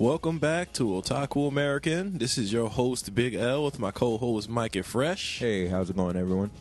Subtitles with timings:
[0.00, 2.18] Welcome back to Otaku American.
[2.18, 5.40] This is your host, Big L, with my co host, Mike and Fresh.
[5.40, 6.52] Hey, how's it going, everyone?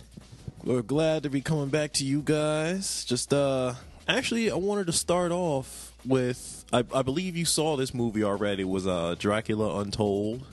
[0.64, 3.05] We're glad to be coming back to you guys.
[3.05, 3.75] Just, uh,
[4.07, 8.64] actually, I wanted to start off with I, I believe you saw this movie already.
[8.64, 10.43] It was uh, Dracula Untold.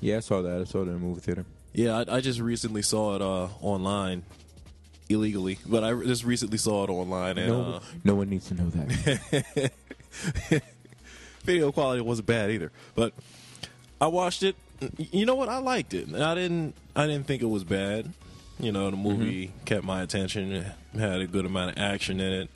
[0.00, 0.62] Yeah, I saw that.
[0.62, 1.44] I saw it in the movie theater.
[1.74, 4.22] Yeah, I, I just recently saw it uh, online
[5.10, 7.36] illegally, but I just recently saw it online.
[7.36, 9.72] And, no, uh, no one needs to know that.
[11.42, 12.72] video quality wasn't bad either.
[12.94, 13.12] But
[14.00, 14.56] I watched it.
[14.96, 15.48] You know what?
[15.48, 16.12] I liked it.
[16.14, 16.74] I didn't.
[16.96, 18.12] I didn't think it was bad.
[18.58, 19.64] You know, the movie mm-hmm.
[19.64, 20.52] kept my attention.
[20.52, 20.66] It
[20.98, 22.50] had a good amount of action in it.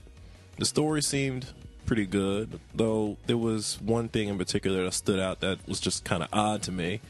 [0.59, 1.47] The story seemed
[1.85, 6.05] pretty good, though there was one thing in particular that stood out that was just
[6.05, 7.01] kind of odd to me.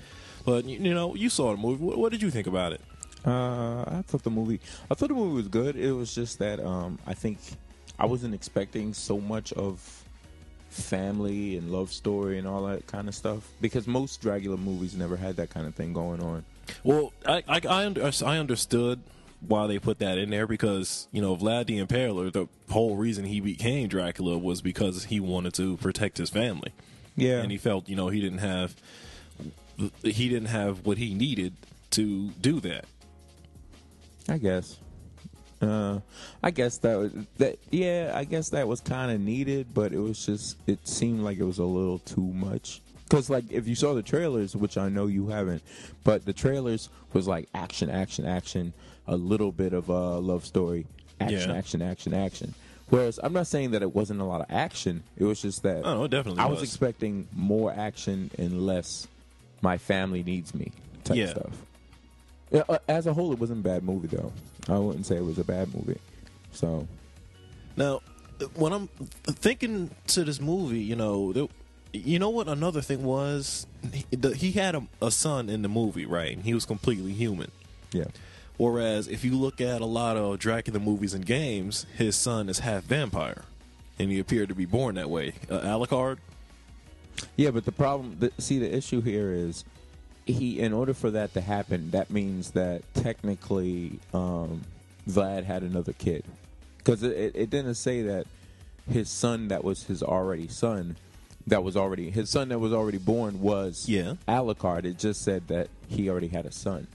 [0.44, 1.82] But you know, you saw the movie.
[1.82, 2.80] What, what did you think about it?
[3.24, 4.60] Uh, I thought the movie.
[4.90, 5.76] I thought the movie was good.
[5.76, 7.38] It was just that um, I think
[7.98, 10.04] I wasn't expecting so much of
[10.76, 15.16] family and love story and all that kind of stuff because most Dracula movies never
[15.16, 16.44] had that kind of thing going on.
[16.84, 19.00] Well, I I, I, under, I understood
[19.40, 23.24] why they put that in there because you know Vlad the Impaler, the whole reason
[23.24, 26.72] he became Dracula was because he wanted to protect his family.
[27.16, 28.74] Yeah, and he felt you know he didn't have
[30.02, 31.54] he didn't have what he needed
[31.90, 32.84] to do that.
[34.28, 34.78] I guess.
[35.60, 36.00] Uh,
[36.42, 37.58] I guess that was that.
[37.70, 41.38] Yeah, I guess that was kind of needed, but it was just it seemed like
[41.38, 42.82] it was a little too much.
[43.08, 45.62] Because like if you saw the trailers, which I know you haven't,
[46.04, 48.72] but the trailers was like action, action, action,
[49.06, 50.86] a little bit of a love story,
[51.20, 51.56] action, yeah.
[51.56, 52.54] action, action, action.
[52.88, 55.02] Whereas I'm not saying that it wasn't a lot of action.
[55.16, 56.42] It was just that oh, definitely.
[56.42, 56.60] I was.
[56.60, 59.08] was expecting more action and less.
[59.62, 60.72] My family needs me
[61.04, 61.30] type yeah.
[61.30, 61.52] stuff.
[62.52, 64.32] Uh, as a whole, it wasn't a bad movie though.
[64.68, 66.00] I wouldn't say it was a bad movie.
[66.52, 66.86] So
[67.76, 68.00] now,
[68.54, 68.88] when I'm
[69.26, 71.48] thinking to this movie, you know,
[71.92, 73.66] you know what another thing was?
[73.92, 76.34] He, the, he had a, a, son in the movie, right?
[76.34, 77.50] And he was completely human.
[77.92, 78.06] Yeah.
[78.56, 82.60] Whereas if you look at a lot of Dracula movies and games, his son is
[82.60, 83.44] half vampire,
[83.98, 85.34] and he appeared to be born that way.
[85.50, 86.18] Uh, Alucard.
[87.36, 89.64] Yeah, but the problem, the, see, the issue here is
[90.26, 94.62] he in order for that to happen, that means that technically um,
[95.08, 96.24] Vlad had another kid
[96.78, 98.26] because it, it, didn't say that
[98.90, 100.96] his son that was his already son
[101.46, 104.84] that was already his son that was already born was yeah Alucard.
[104.84, 106.88] It just said that he already had a son.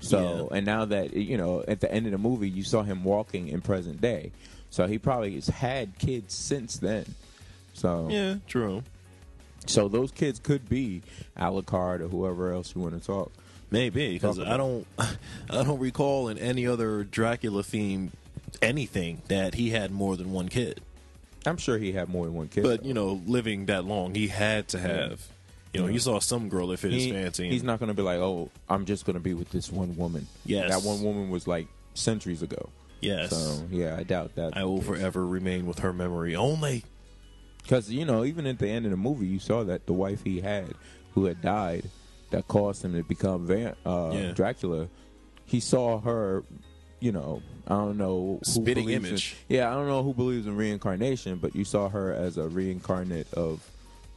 [0.00, 0.56] So yeah.
[0.56, 3.48] and now that you know at the end of the movie you saw him walking
[3.48, 4.32] in present day,
[4.70, 7.04] so he probably has had kids since then.
[7.74, 8.82] So yeah, true.
[9.70, 11.02] So those kids could be
[11.36, 13.32] Alucard or whoever else you want to talk.
[13.70, 15.14] Maybe because I don't, I
[15.48, 18.10] don't recall in any other Dracula theme
[18.60, 20.80] anything that he had more than one kid.
[21.46, 22.62] I'm sure he had more than one kid.
[22.62, 22.88] But though.
[22.88, 25.26] you know, living that long, he had to have.
[25.72, 25.92] You know, yeah.
[25.92, 27.48] he saw some girl that fit he, his fancy.
[27.48, 29.96] He's not going to be like, "Oh, I'm just going to be with this one
[29.96, 32.70] woman." Yes, that one woman was like centuries ago.
[33.00, 33.30] Yes.
[33.30, 34.56] So yeah, I doubt that.
[34.56, 36.84] I will forever remain with her memory only.
[37.70, 40.24] Because you know, even at the end of the movie, you saw that the wife
[40.24, 40.74] he had,
[41.14, 41.84] who had died,
[42.30, 44.32] that caused him to become Van- uh, yeah.
[44.32, 44.88] Dracula.
[45.46, 46.42] He saw her.
[46.98, 48.40] You know, I don't know.
[48.42, 49.36] Spitting image.
[49.48, 52.48] In, yeah, I don't know who believes in reincarnation, but you saw her as a
[52.48, 53.64] reincarnate of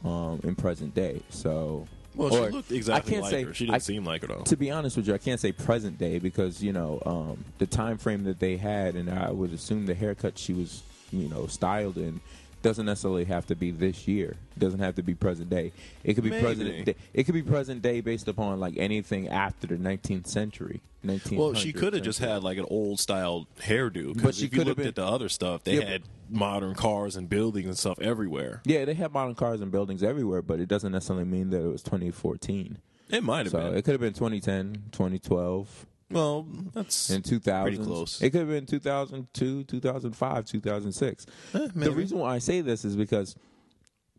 [0.04, 1.22] um, in present day.
[1.30, 1.86] So
[2.16, 3.54] well, she looked exactly I can't like say, her.
[3.54, 4.42] She didn't I, seem like her though.
[4.42, 7.66] To be honest with you, I can't say present day because you know um, the
[7.66, 10.82] time frame that they had, and I would assume the haircut she was,
[11.12, 12.20] you know, styled in
[12.64, 14.36] doesn't necessarily have to be this year.
[14.56, 15.70] It doesn't have to be present day.
[16.02, 16.42] It could be Maybe.
[16.42, 16.84] present.
[16.86, 16.96] Day.
[17.12, 20.80] It could be present day based upon like anything after the 19th century.
[21.04, 21.36] 19th.
[21.36, 24.20] Well, she could have just had like an old style hairdo.
[24.20, 27.16] But she if you looked been, at the other stuff, they yeah, had modern cars
[27.16, 28.62] and buildings and stuff everywhere.
[28.64, 31.68] Yeah, they had modern cars and buildings everywhere, but it doesn't necessarily mean that it
[31.70, 32.78] was 2014.
[33.10, 33.76] It might have so been.
[33.76, 35.86] It could have been 2010, 2012.
[36.14, 37.62] Well, that's in 2000.
[37.62, 38.22] Pretty close.
[38.22, 41.26] It could have been 2002, 2005, 2006.
[41.54, 43.36] Eh, the reason why I say this is because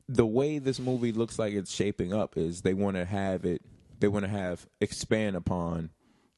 [0.07, 3.62] the way this movie looks like it's shaping up is they want to have it.
[4.00, 5.89] They want to have expand upon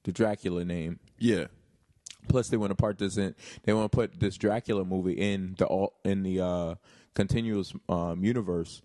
[0.04, 1.00] the Dracula name.
[1.18, 1.46] Yeah.
[2.28, 3.36] Plus, they want to part this in.
[3.64, 6.76] They want to put this Dracula movie in the all in the uh,
[7.16, 8.82] continuous um, universe.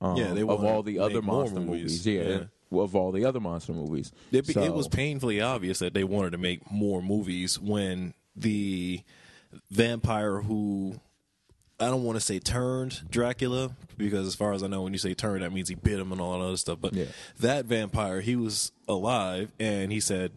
[0.00, 2.04] Um, yeah, they of all the other monster movies.
[2.04, 2.06] movies.
[2.06, 2.22] Yeah.
[2.22, 4.12] yeah of all the other monster movies.
[4.32, 9.02] It, so, it, was painfully obvious that they wanted to make more movies when the
[9.70, 11.00] vampire who
[11.78, 14.98] I don't want to say turned Dracula because as far as I know, when you
[14.98, 16.78] say turned, that means he bit him and all that other stuff.
[16.80, 17.06] But yeah.
[17.40, 20.32] that vampire, he was alive and he said,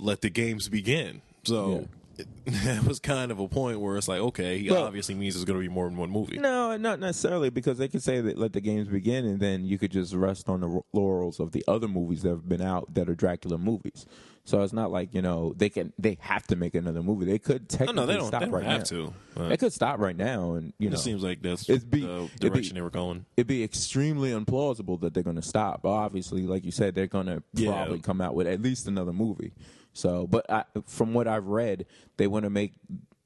[0.00, 1.70] "Let the games begin." So.
[1.70, 1.86] Yeah.
[2.44, 5.44] that was kind of a point where it's like, okay, he Well- obviously means there's
[5.44, 6.38] going to be more than one movie.
[6.38, 9.78] No, not necessarily because they could say that let the games begin, and then you
[9.78, 13.08] could just rest on the laurels of the other movies that have been out that
[13.08, 14.06] are Dracula movies.
[14.46, 17.24] So it's not like you know they can they have to make another movie.
[17.24, 18.26] They could No, technically no, they don't.
[18.28, 18.84] stop They don't right have now.
[18.84, 19.14] to.
[19.48, 22.24] They could stop right now, and you know it seems like that's It'd be- the
[22.24, 23.24] it'd be- direction they were going.
[23.38, 25.86] it'd be extremely implausible that they're going to stop.
[25.86, 27.70] Obviously, like you said, they're going to Yeah.
[27.72, 29.52] probably come out with at least another movie.
[29.94, 31.86] So, but I, from what I've read,
[32.18, 32.74] they want to make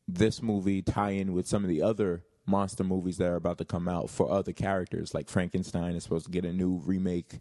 [0.07, 3.65] this movie tie in with some of the other monster movies that are about to
[3.65, 5.15] come out for other characters.
[5.15, 7.39] Like Frankenstein is supposed to get a new remake.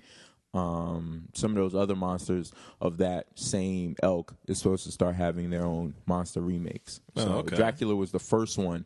[0.54, 2.52] Um, some of those other monsters
[2.82, 7.02] of that same elk is supposed to start having their own monster remakes.
[7.16, 7.56] Oh, so okay.
[7.56, 8.86] Dracula was the first one,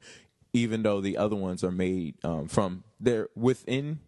[0.54, 4.00] even though the other ones are made um, from they're within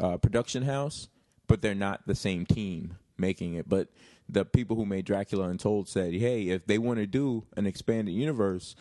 [0.00, 1.08] uh, production house,
[1.46, 3.68] but they're not the same team making it.
[3.68, 3.88] But
[4.28, 8.14] the people who made Dracula Untold said, "Hey, if they want to do an expanded
[8.14, 8.74] universe."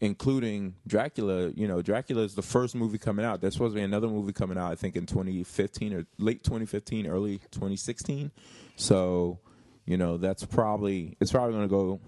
[0.00, 3.40] Including Dracula, you know, Dracula is the first movie coming out.
[3.40, 7.08] There's supposed to be another movie coming out, I think, in 2015 or late 2015,
[7.08, 8.30] early 2016.
[8.76, 9.40] So,
[9.86, 12.00] you know, that's probably it's probably going to go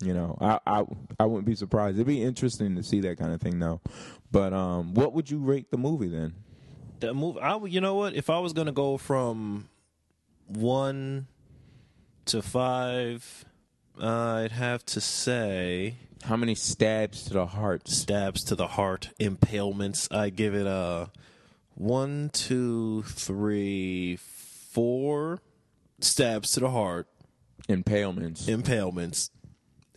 [0.00, 0.84] you know, I, I
[1.18, 1.96] I wouldn't be surprised.
[1.96, 3.80] It'd be interesting to see that kind of thing, though.
[4.30, 6.34] But um, what would you rate the movie then?
[7.00, 8.14] The movie, I you know what?
[8.14, 9.68] If I was going to go from
[10.46, 11.26] one
[12.28, 13.44] to five,
[14.00, 14.06] uh,
[14.44, 17.88] I'd have to say How many stabs to the heart?
[17.88, 20.08] stabs to the heart, impalements.
[20.10, 21.10] I give it a
[21.74, 25.40] one, two, three, four
[26.00, 27.06] stabs to the heart,
[27.68, 28.46] Impalements.
[28.48, 29.30] impalements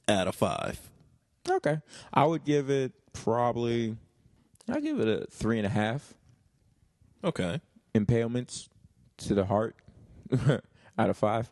[0.08, 0.80] out of five.
[1.50, 1.80] Okay,
[2.14, 3.98] I would give it probably.
[4.70, 6.14] I give it a three and a half.
[7.24, 7.60] Okay.
[7.94, 8.70] Impalements
[9.18, 9.76] to the heart
[10.98, 11.52] out of five.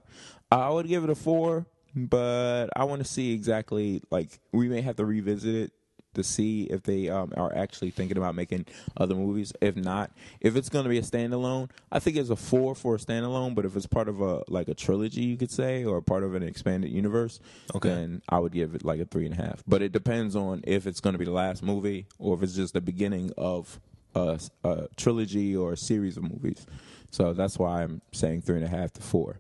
[0.52, 1.66] I would give it a four,
[1.96, 5.72] but I want to see exactly like we may have to revisit it
[6.16, 8.66] to see if they um, are actually thinking about making
[8.98, 9.54] other movies.
[9.62, 10.12] If not,
[10.42, 13.54] if it's going to be a standalone, I think it's a four for a standalone.
[13.54, 16.34] But if it's part of a like a trilogy, you could say, or part of
[16.34, 17.40] an expanded universe,
[17.76, 17.90] Okay.
[17.90, 19.64] then I would give it like a three and a half.
[19.68, 22.56] But it depends on if it's going to be the last movie or if it's
[22.56, 23.80] just the beginning of
[24.16, 26.66] a, a trilogy or a series of movies.
[27.12, 29.38] So that's why I'm saying three and a half to four.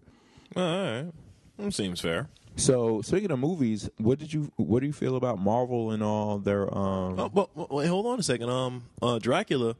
[0.55, 1.11] All right.
[1.57, 2.29] That seems fair.
[2.55, 6.39] So speaking of movies, what did you what do you feel about Marvel and all
[6.39, 8.49] their um Oh, but, but wait, hold on a second.
[8.49, 9.75] Um, uh, Dracula.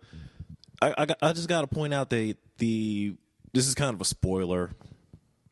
[0.82, 3.16] I I, got, I just got to point out that the
[3.54, 4.72] this is kind of a spoiler,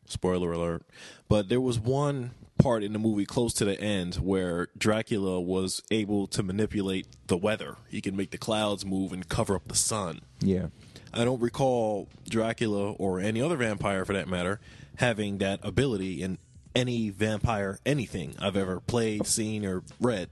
[0.06, 0.84] spoiler alert.
[1.28, 5.82] But there was one part in the movie close to the end where Dracula was
[5.90, 7.76] able to manipulate the weather.
[7.88, 10.20] He can make the clouds move and cover up the sun.
[10.40, 10.66] yeah.
[11.10, 14.60] I don't recall Dracula or any other vampire for that matter
[14.98, 16.38] having that ability in
[16.74, 20.28] any vampire anything I've ever played, seen, or read.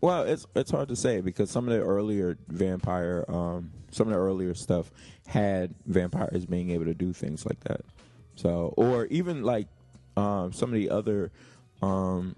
[0.00, 4.12] Well, it's it's hard to say because some of the earlier vampire um some of
[4.12, 4.90] the earlier stuff
[5.26, 7.80] had vampires being able to do things like that.
[8.36, 9.66] So or even like
[10.16, 11.32] um some of the other
[11.82, 12.36] um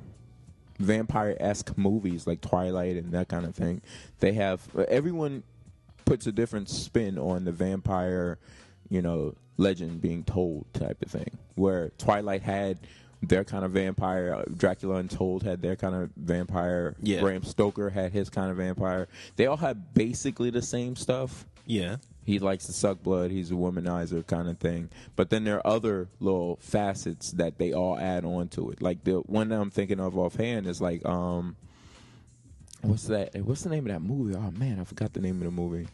[0.79, 3.83] vampire esque movies like Twilight and that kind of thing.
[4.21, 5.43] They have everyone
[6.06, 8.39] puts a different spin on the vampire,
[8.91, 11.31] you know, legend being told type of thing.
[11.55, 12.79] Where Twilight had
[13.23, 17.20] their kind of vampire, uh, Dracula Untold had their kind of vampire, Yeah.
[17.20, 19.09] Bram Stoker had his kind of vampire.
[19.37, 21.47] They all had basically the same stuff.
[21.67, 21.97] Yeah.
[22.25, 23.31] He likes to suck blood.
[23.31, 24.89] He's a womanizer kind of thing.
[25.17, 28.81] But then there are other little facets that they all add on to it.
[28.81, 31.56] Like the one that I'm thinking of offhand is like, um,
[32.82, 33.35] what's that?
[33.44, 34.35] What's the name of that movie?
[34.35, 35.89] Oh man, I forgot the name of the movie.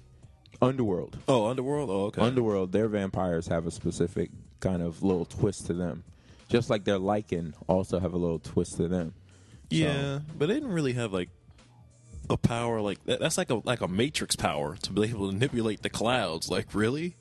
[0.63, 1.19] Underworld.
[1.29, 1.91] Oh, Underworld.
[1.91, 2.23] Oh, okay.
[2.23, 2.73] Underworld.
[2.73, 6.05] Their vampires have a specific kind of little twist to them,
[6.49, 9.15] just like their Lycan also have a little twist to them.
[9.71, 11.29] yeah, but they didn't really have like
[12.31, 13.21] a power like that.
[13.21, 16.51] That's like a like a Matrix power to be able to manipulate the clouds.
[16.51, 17.17] Like really?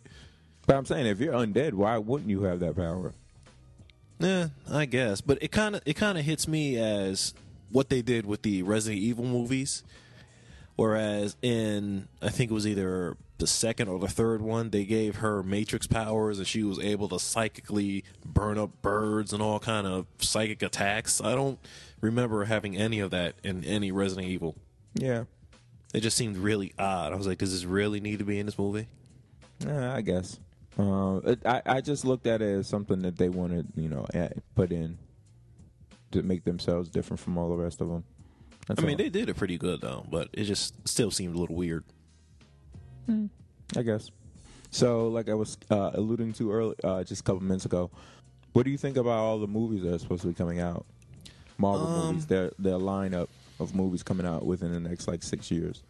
[0.68, 3.14] But I'm saying, if you're undead, why wouldn't you have that power?
[4.18, 5.22] Yeah, I guess.
[5.22, 7.34] But it kind of it kind of hits me as
[7.70, 9.84] what they did with the Resident Evil movies.
[10.76, 15.18] Whereas in I think it was either the second or the third one, they gave
[15.18, 19.86] her Matrix powers and she was able to psychically burn up birds and all kind
[19.86, 21.20] of psychic attacks.
[21.22, 21.60] I don't
[22.02, 24.56] remember having any of that in any Resident Evil.
[24.94, 25.26] Yeah,
[25.94, 27.12] It just seemed really odd.
[27.12, 28.88] I was like, does this really need to be in this movie?
[29.60, 30.40] Yeah, I guess.
[30.78, 34.06] Uh, it, I I just looked at it as something that they wanted, you know,
[34.56, 34.98] put in
[36.12, 38.04] to make themselves different from all the rest of them.
[38.68, 38.98] That's I mean, all.
[38.98, 41.84] they did it pretty good though, but it just still seemed a little weird.
[43.78, 44.12] I guess.
[44.72, 47.90] So, like I was uh, alluding to earlier, uh, just a couple minutes ago,
[48.54, 50.86] what do you think about all the movies that are supposed to be coming out?
[51.58, 52.26] Marvel Um, movies.
[52.26, 53.28] Their their lineup
[53.60, 55.84] of movies coming out within the next like six years.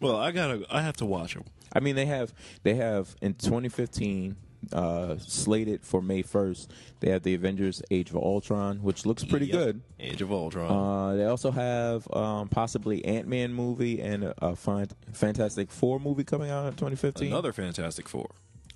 [0.00, 0.64] Well, I gotta.
[0.70, 1.44] I have to watch them.
[1.72, 4.36] I mean, they have they have in 2015
[4.72, 6.68] uh, slated for May 1st.
[7.00, 9.54] They have the Avengers: Age of Ultron, which looks pretty Yep.
[9.56, 9.80] good.
[9.98, 10.70] Age of Ultron.
[10.70, 15.98] Uh, they also have um, possibly Ant Man movie and a, a fan- Fantastic Four
[16.00, 17.28] movie coming out in 2015.
[17.28, 18.30] Another Fantastic Four.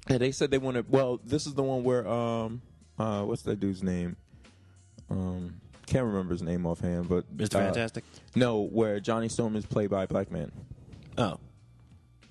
[0.08, 0.84] Yeah, they said they want to.
[0.88, 2.62] Well, this is the one where um,
[2.98, 4.16] uh, what's that dude's name?
[5.10, 7.56] Um, can't remember his name offhand, but Mr.
[7.56, 8.04] uh, Fantastic.
[8.34, 10.50] No, where Johnny Storm is played by a black man.
[11.18, 11.38] Oh,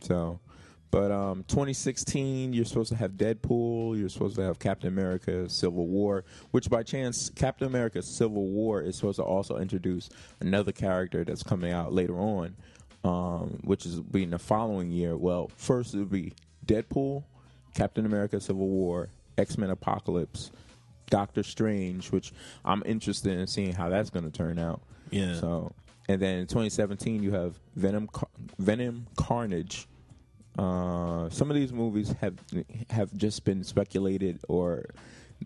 [0.02, 0.40] So,
[0.94, 3.98] but um, 2016, you're supposed to have Deadpool.
[3.98, 6.24] You're supposed to have Captain America: Civil War.
[6.52, 11.42] Which, by chance, Captain America: Civil War is supposed to also introduce another character that's
[11.42, 12.56] coming out later on,
[13.04, 15.18] um, which is being the following year.
[15.18, 16.34] Well, first it would be
[16.68, 17.24] Deadpool,
[17.74, 20.52] Captain America: Civil War, X Men: Apocalypse,
[21.10, 22.34] Doctor Strange, which
[22.64, 24.84] I'm interested in seeing how that's going to turn out.
[25.10, 25.40] Yeah.
[25.40, 25.74] So,
[26.08, 29.88] and then in 2017, you have Venom, Car- Venom, Carnage.
[30.58, 32.36] Uh, some of these movies have
[32.90, 34.86] have just been speculated, or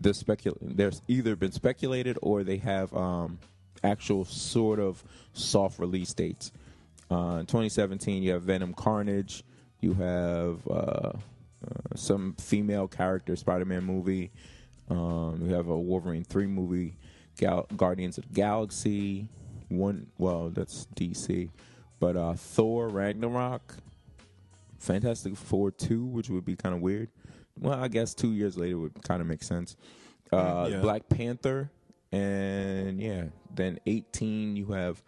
[0.00, 0.56] the specul.
[0.60, 3.38] There's either been speculated or they have um,
[3.82, 6.52] actual sort of soft release dates.
[7.10, 9.44] Uh, in 2017, you have Venom, Carnage.
[9.80, 11.12] You have uh, uh,
[11.94, 14.30] some female character Spider-Man movie.
[14.90, 16.96] Um, you have a Wolverine three movie,
[17.36, 19.28] Gal- Guardians of the Galaxy.
[19.68, 21.50] One, well, that's DC,
[22.00, 23.76] but uh, Thor Ragnarok,
[24.78, 27.08] Fantastic Four two, which would be kind of weird.
[27.58, 29.76] Well, I guess two years later would kind of make sense.
[30.32, 30.80] Uh, Yeah.
[30.80, 31.70] Black Panther,
[32.12, 35.02] and yeah, then eighteen you have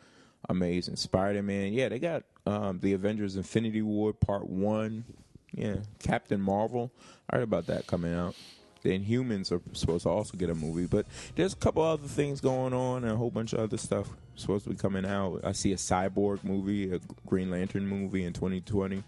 [0.49, 1.73] Amazing Spider-Man.
[1.73, 5.05] Yeah, they got um, the Avengers: Infinity War Part One.
[5.53, 6.93] Yeah, Captain Marvel.
[7.29, 8.35] I heard about that coming out.
[8.83, 11.05] The Inhumans are supposed to also get a movie, but
[11.37, 14.65] there's a couple other things going on and a whole bunch of other stuff supposed
[14.65, 15.41] to be coming out.
[15.45, 19.03] I see a Cyborg movie, a Green Lantern movie in 2020.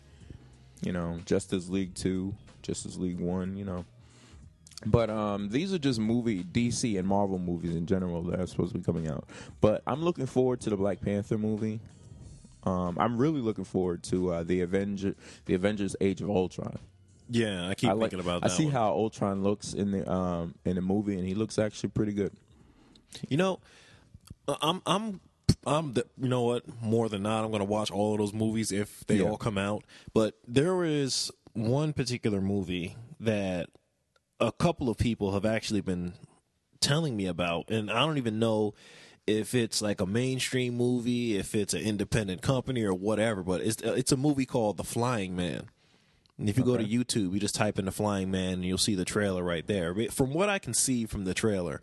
[0.82, 3.84] You know, Justice League 2, Justice League 1, you know.
[4.84, 8.72] But um, these are just movie DC and Marvel movies in general that are supposed
[8.72, 9.28] to be coming out.
[9.60, 11.78] But I'm looking forward to the Black Panther movie.
[12.64, 15.14] Um, I'm really looking forward to uh, the Avenger,
[15.46, 16.78] the Avengers: Age of Ultron.
[17.30, 17.68] yeah.
[17.68, 18.50] I keep I like- thinking about that.
[18.50, 18.72] I see one.
[18.72, 22.32] how Ultron looks in the um in the movie, and he looks actually pretty good.
[23.28, 23.60] You know,
[24.60, 25.20] I'm I'm
[25.66, 26.64] I'm the, you know what?
[26.82, 29.24] More than not, I'm going to watch all of those movies if they Yeah.
[29.28, 29.84] all come out.
[30.12, 33.68] But there is one particular movie that
[34.40, 36.14] a couple of people have actually been
[36.80, 38.74] telling me about, and I don't even know
[39.26, 43.44] if it's like a mainstream movie, if it's an independent company or whatever.
[43.44, 45.68] But it's it's a movie called The Flying Man.
[46.38, 48.78] And if you go to YouTube, you just type in the Flying Man and you'll
[48.78, 49.94] see the trailer right there.
[49.94, 51.80] But From what I can see from the trailer,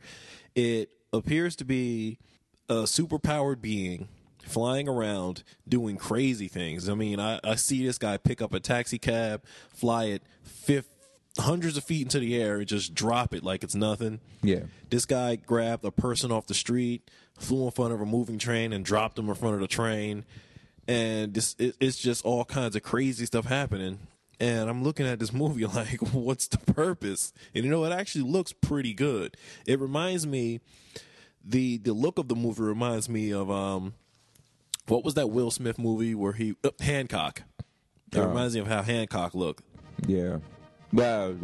[0.53, 2.17] it appears to be
[2.69, 4.07] a superpowered being
[4.49, 6.89] flying around doing crazy things.
[6.89, 10.89] I mean, I, I see this guy pick up a taxi cab, fly it fifth,
[11.37, 14.19] hundreds of feet into the air, and just drop it like it's nothing.
[14.41, 14.63] Yeah.
[14.89, 18.73] This guy grabbed a person off the street, flew in front of a moving train,
[18.73, 20.25] and dropped him in front of the train.
[20.87, 23.99] And this, it, it's just all kinds of crazy stuff happening.
[24.39, 27.33] And I'm looking at this movie like, what's the purpose?
[27.53, 29.37] And you know, it actually looks pretty good.
[29.67, 30.61] It reminds me,
[31.43, 33.93] the the look of the movie reminds me of um,
[34.87, 37.43] what was that Will Smith movie where he uh, Hancock?
[38.11, 38.27] It Oh.
[38.27, 39.63] reminds me of how Hancock looked.
[40.07, 40.37] Yeah.
[40.91, 41.35] Well,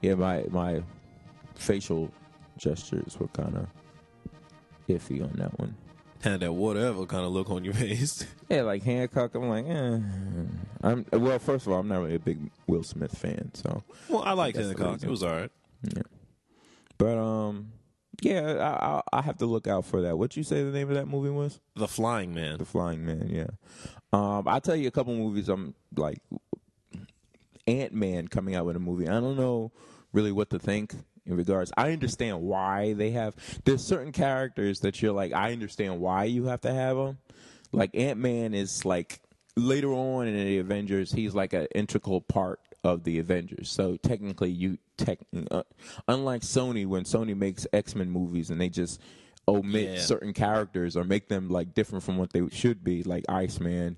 [0.00, 0.82] yeah, my my
[1.54, 2.10] facial
[2.58, 3.66] gestures were kind of
[4.88, 5.76] iffy on that one.
[6.22, 8.26] Had that whatever kind of look on your face.
[8.48, 9.98] Yeah, like Hancock, I'm like, eh.
[10.82, 11.38] I'm well.
[11.38, 13.84] First of all, I'm not really a big Will Smith fan, so.
[14.08, 15.02] well, I liked Hancock.
[15.02, 15.50] It was all right.
[15.94, 16.02] Yeah,
[16.98, 17.70] but um,
[18.20, 20.16] yeah, I, I I have to look out for that.
[20.18, 21.60] What you say the name of that movie was?
[21.74, 22.58] The Flying Man.
[22.58, 23.28] The Flying Man.
[23.30, 23.48] Yeah.
[24.12, 25.48] Um, I'll tell you a couple movies.
[25.48, 26.18] I'm like
[27.66, 29.08] Ant Man coming out with a movie.
[29.08, 29.72] I don't know
[30.12, 30.94] really what to think
[31.26, 31.72] in regards.
[31.76, 33.34] I understand why they have.
[33.64, 35.32] There's certain characters that you're like.
[35.32, 37.18] I understand why you have to have them.
[37.72, 39.20] Like Ant Man is like
[39.56, 43.70] later on in the Avengers, he's like an integral part of the Avengers.
[43.70, 45.18] So technically, you tech.
[45.50, 45.62] Uh,
[46.08, 49.00] unlike Sony, when Sony makes X Men movies and they just
[49.48, 50.00] omit Yeah.
[50.00, 53.96] certain characters or make them like different from what they should be, like Iceman.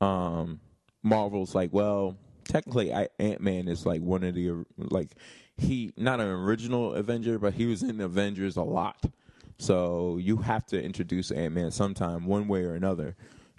[0.00, 0.60] Um,
[1.02, 5.10] Marvel's like, well, technically, Ant Man is like one of the like
[5.56, 9.04] he not an original Avenger, but he was in Avengers a lot.
[9.58, 13.16] So you have to introduce Ant Man sometime, one way or another,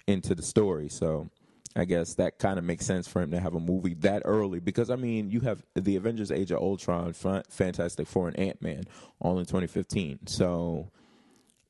[0.08, 0.88] into the story.
[0.88, 1.30] So
[1.74, 4.60] I guess that kind of makes sense for him to have a movie that early
[4.60, 8.60] because I mean you have the Avengers: Age of Ultron, Fa- Fantastic Four, and Ant
[8.60, 8.84] Man
[9.20, 10.26] all in 2015.
[10.26, 10.90] So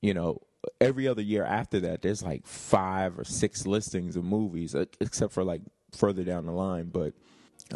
[0.00, 0.40] you know,
[0.80, 5.44] every other year after that, there's like five or six listings of movies, except for
[5.44, 6.90] like further down the line.
[6.90, 7.14] But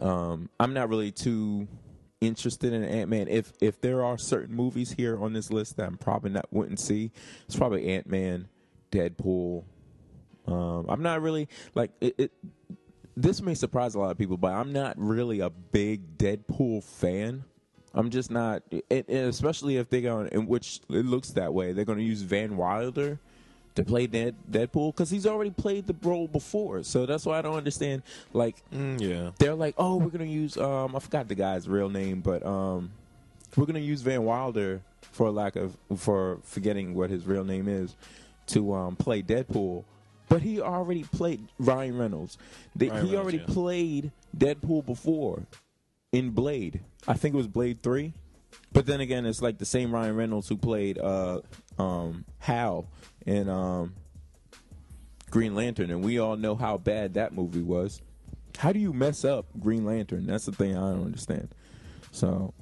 [0.02, 1.68] um, I'm not really too
[2.21, 3.28] interested in Ant Man.
[3.28, 6.80] If if there are certain movies here on this list that I'm probably not wouldn't
[6.80, 7.12] see,
[7.47, 8.49] it's probably Ant Man,
[8.90, 9.64] Deadpool.
[10.47, 12.33] Um, I'm not really like it, it.
[13.17, 17.45] This may surprise a lot of people, but I'm not really a big Deadpool fan.
[17.95, 21.73] I'm just not, and especially if they go in which it looks that way.
[21.73, 23.19] They're going to use Van Wilder
[23.75, 26.83] to play Dead, Deadpool because he's already played the role before.
[26.83, 28.03] So that's why I don't understand.
[28.35, 29.31] Like, Mm, yeah.
[29.38, 32.91] they're like, oh, we're gonna use um, I forgot the guy's real name, but um,
[33.57, 37.97] we're gonna use Van Wilder for lack of for forgetting what his real name is
[38.49, 39.85] to um, play Deadpool.
[40.28, 42.37] But he already played Ryan Reynolds.
[42.75, 43.54] They, Ryan he Reynolds, already yeah.
[43.54, 45.47] played Deadpool before
[46.12, 46.80] in Blade.
[47.06, 48.12] I think it was Blade Three.
[48.73, 51.40] But then again, it's like the same Ryan Reynolds who played uh,
[51.78, 52.88] um, Hal
[53.25, 53.95] in um,
[55.30, 58.00] Green Lantern, and we all know how bad that movie was.
[58.59, 60.26] How do you mess up Green Lantern?
[60.26, 61.49] That's the thing I don't understand.
[62.12, 62.54] So,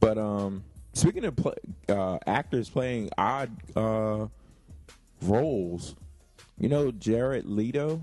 [0.00, 1.54] but um, speaking of play,
[1.88, 4.26] uh, actors playing odd uh,
[5.20, 5.96] roles,
[6.62, 8.00] you know Jared Leto.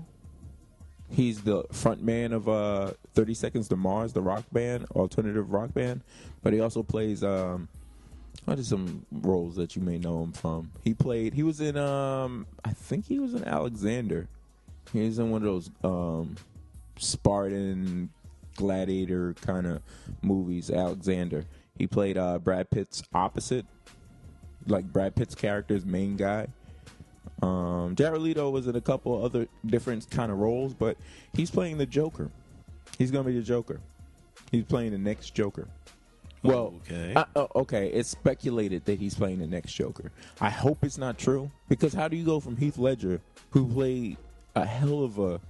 [1.08, 5.74] He's the front man of uh, 30 Seconds to Mars, the rock band, alternative rock
[5.74, 6.02] band.
[6.42, 7.68] But he also plays um,
[8.44, 10.70] what are some roles that you may know him from?
[10.84, 11.34] He played.
[11.34, 11.76] He was in.
[11.76, 14.28] Um, I think he was in Alexander.
[14.92, 16.36] He was in one of those um,
[16.96, 18.10] Spartan
[18.56, 19.82] gladiator kind of
[20.22, 20.70] movies.
[20.70, 21.46] Alexander.
[21.78, 23.64] He played uh, Brad Pitt's opposite,
[24.66, 26.48] like Brad Pitt's character's main guy.
[27.42, 30.96] Um, Jared Leto was in a couple other different kind of roles, but
[31.34, 32.30] he's playing the Joker.
[32.98, 33.80] He's gonna be the Joker.
[34.50, 35.68] He's playing the next Joker.
[36.42, 37.12] Well, Okay.
[37.14, 37.88] uh, uh, okay.
[37.88, 40.10] It's speculated that he's playing the next Joker.
[40.40, 44.16] I hope it's not true because how do you go from Heath Ledger, who played
[44.54, 45.40] a hell of a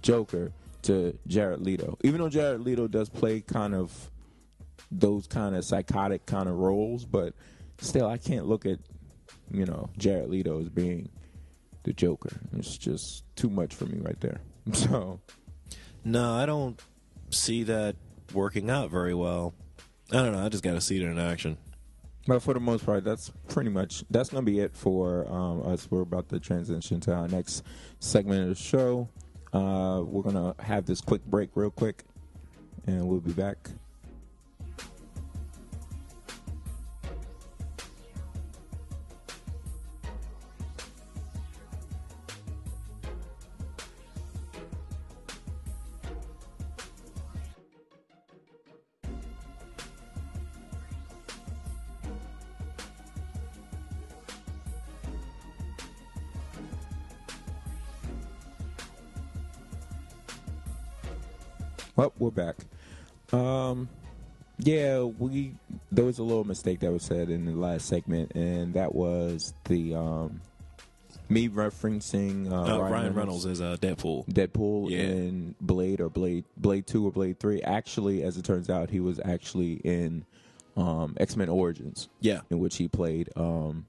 [0.00, 1.98] Joker, to Jared Leto?
[2.02, 4.10] Even though Jared Leto does play kind of
[4.90, 7.34] those kind of psychotic kind of roles, but
[7.78, 8.78] still, I can't look at
[9.50, 11.08] you know Jared Leto as being
[11.84, 12.40] the Joker.
[12.56, 14.40] It's just too much for me right there.
[14.72, 15.20] So
[16.04, 16.80] No, I don't
[17.30, 17.96] see that
[18.32, 19.54] working out very well.
[20.10, 20.44] I don't know.
[20.44, 21.56] I just got to see it in action.
[22.26, 25.90] But for the most part, that's pretty much that's gonna be it for um, us.
[25.90, 27.64] We're about to transition to our next
[27.98, 29.08] segment of the show.
[29.52, 32.04] Uh, we're gonna have this quick break, real quick,
[32.86, 33.70] and we'll be back.
[64.64, 65.54] Yeah, we
[65.90, 69.54] there was a little mistake that was said in the last segment, and that was
[69.64, 70.40] the um,
[71.28, 74.26] me referencing uh, Uh, Ryan, Reynolds is uh, Deadpool.
[74.28, 74.98] Deadpool Yeah.
[75.00, 77.60] in Blade or Blade Blade Two or Blade Three.
[77.62, 80.24] Actually, as it turns out, he was actually in
[80.76, 82.40] um, X Men Origins, Yeah.
[82.50, 83.86] in which he played um,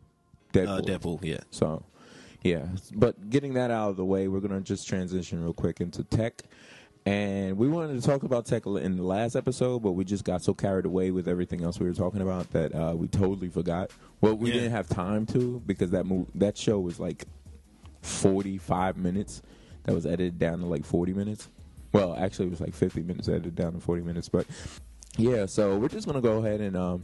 [0.54, 0.68] Deadpool.
[0.68, 1.20] Uh, Deadpool.
[1.24, 1.40] Yeah.
[1.52, 1.84] So,
[2.44, 2.66] yeah.
[2.96, 6.04] But getting that out of the way, we're going to just transition real quick into
[6.04, 6.44] tech.
[7.06, 10.42] And we wanted to talk about tech in the last episode, but we just got
[10.42, 13.92] so carried away with everything else we were talking about that uh, we totally forgot.
[14.22, 14.54] Well, we Yeah.
[14.56, 17.26] didn't have time to because that move, that show was like
[18.02, 19.42] 45 minutes.
[19.84, 21.50] That was edited down to like 40 minutes.
[21.92, 24.30] Well, actually, it was like 50 minutes edited down to 40 minutes.
[24.30, 24.48] But
[25.18, 27.04] yeah, so we're just gonna go ahead and um,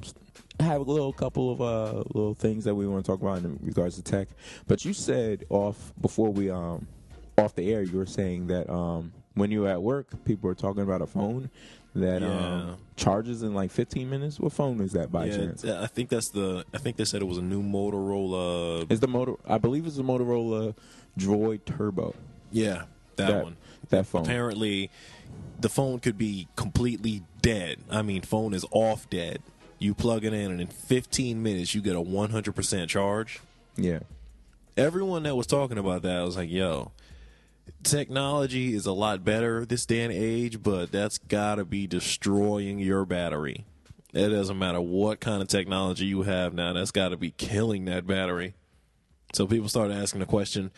[0.61, 3.59] have a little couple of uh, little things that we want to talk about in
[3.61, 4.29] regards to tech.
[4.65, 6.87] But you said off before we um
[7.37, 10.83] off the air, you were saying that um when you're at work, people are talking
[10.83, 11.49] about a phone
[11.95, 12.27] that Yeah.
[12.27, 14.39] um charges in like 15 minutes.
[14.39, 15.65] What phone is that by yeah, chance?
[15.65, 16.63] I think that's the.
[16.73, 18.91] I think they said it was a new Motorola.
[18.91, 19.33] Is the motor?
[19.47, 20.75] I believe it's the Motorola
[21.17, 22.13] Droid Turbo.
[22.51, 22.83] Yeah,
[23.15, 23.57] that, That one.
[23.89, 24.21] that phone.
[24.23, 24.89] Apparently,
[25.59, 27.77] the phone could be completely dead.
[27.89, 29.41] I mean, phone is off dead.
[29.77, 33.39] You plug it in, and in 15 minutes, you get a 100% charge.
[33.77, 33.99] Yeah.
[34.75, 36.91] Everyone that was talking about that was like, yo,
[37.83, 42.79] technology is a lot better this day and age, but that's got to be destroying
[42.79, 43.65] your battery.
[44.13, 47.85] It doesn't matter what kind of technology you have now, that's got to be killing
[47.85, 48.55] that battery.
[49.33, 50.71] So people started asking the question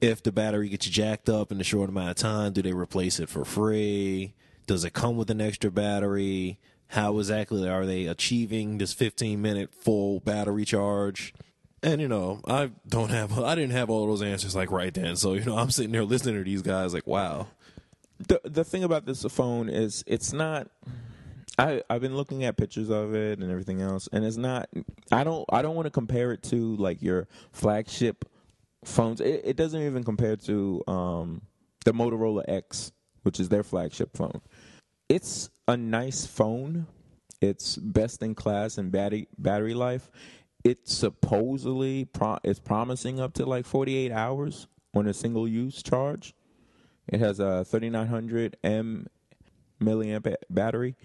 [0.00, 3.20] if the battery gets jacked up in a short amount of time, do they replace
[3.20, 4.34] it for free?
[4.66, 6.58] Does it come with an extra battery?
[6.88, 11.32] How exactly are they achieving this 15 minute full battery charge?
[11.84, 15.14] And you know, I don't have, I didn't have all those answers like right then.
[15.16, 17.46] So you know, I'm sitting there listening to these guys like, wow.
[18.28, 20.68] The the thing about this phone is it's not.
[21.58, 24.68] I I've been looking at pictures of it and everything else, and it's not.
[25.12, 28.24] I don't I don't want to compare it to like your flagship
[28.84, 29.20] phones.
[29.20, 31.42] It, it doesn't even compare to um,
[31.84, 32.92] the Motorola X,
[33.24, 34.40] which is their flagship phone.
[35.08, 36.86] It's a nice phone.
[37.40, 40.08] It's best in class in battery battery life.
[40.64, 46.34] It supposedly pro- is promising up to like 48 hours on a single use charge.
[47.06, 49.06] It has a 3900 m
[49.80, 50.96] milliamp battery.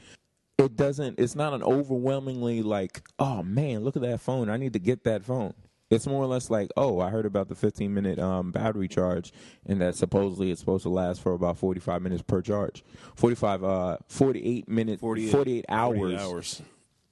[0.57, 1.19] It doesn't.
[1.19, 4.49] It's not an overwhelmingly like, oh man, look at that phone.
[4.49, 5.53] I need to get that phone.
[5.89, 9.33] It's more or less like, oh, I heard about the 15 minute um, battery charge,
[9.65, 12.83] and that supposedly it's supposed to last for about 45 minutes per charge.
[13.15, 16.61] 45, uh, 48 minutes, 48, 48 hours, 48 hours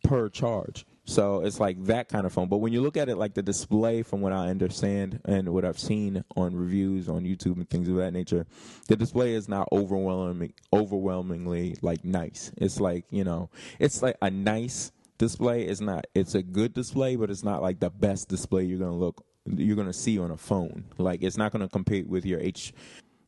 [0.04, 0.86] per charge.
[1.08, 2.50] So it's like that kind of phone.
[2.50, 5.64] But when you look at it like the display, from what I understand and what
[5.64, 8.46] I've seen on reviews on YouTube and things of that nature,
[8.90, 12.52] the display is not overwhelming, overwhelmingly like nice.
[12.58, 15.64] It's like you know, it's like a nice display.
[15.64, 16.06] It's not.
[16.14, 19.24] It's a good display, but it's not like the best display you're gonna look
[19.56, 20.84] you're gonna see on a phone.
[20.98, 22.74] Like it's not gonna compete with your H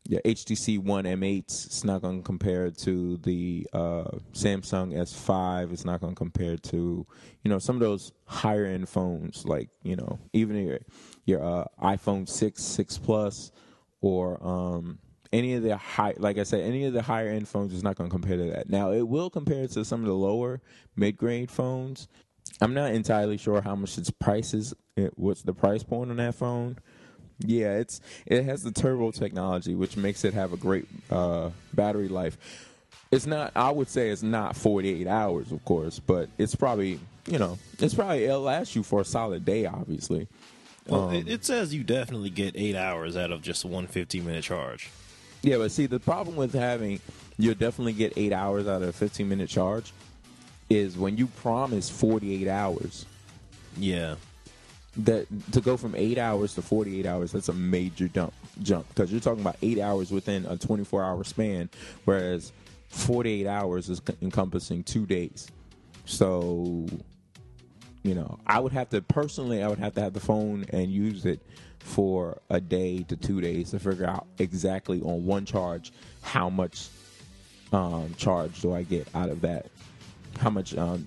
[0.10, 1.40] the HTC One M8.
[1.40, 5.72] It's not going to compare to the uh, Samsung S5.
[5.72, 7.06] It's not going to compare to
[7.44, 10.80] you know some of those higher end phones, like you know even your
[11.26, 13.52] your uh, iPhone six, six plus,
[14.02, 14.98] or um,
[15.32, 17.96] any of the high, like I said, any of the higher end phones is not
[17.96, 18.70] going to compare to that.
[18.70, 20.60] Now it will compare to some of the lower
[20.96, 22.08] mid grade phones.
[22.62, 24.74] I'm not entirely sure how much its price is.
[25.16, 26.80] What's the price point on that phone?
[27.46, 32.10] Yeah, it's it has the turbo technology, which makes it have a great uh, battery
[32.10, 32.38] life.
[33.12, 33.52] It's not.
[33.56, 37.94] I would say it's not 48 hours, of course, but it's probably you know it's
[37.94, 40.28] probably it'll last you for a solid day, obviously.
[40.88, 44.26] Well, um, it, it, says you definitely get eight hours out of just one 15
[44.26, 44.90] minute charge.
[45.42, 47.00] Yeah, but see, the problem with having
[47.38, 49.94] you'll definitely get eight hours out of a 15 minute charge
[50.70, 53.06] is when you promise 48 hours.
[53.78, 54.16] Yeah
[54.98, 58.88] that to go from eight hours to 48 hours that's a major jump jump.
[58.90, 61.70] Because you're talking about eight hours within a 24 hour span
[62.06, 62.52] whereas
[62.90, 65.48] 48 hours is encompassing two days.
[66.06, 66.88] So
[68.04, 70.92] you know i would have to personally i would have to have the phone and
[70.92, 71.40] use it
[71.80, 76.88] for a day to two days to figure out exactly on one charge how much
[77.72, 79.68] um, charge do i get out of that
[80.40, 81.06] how much um,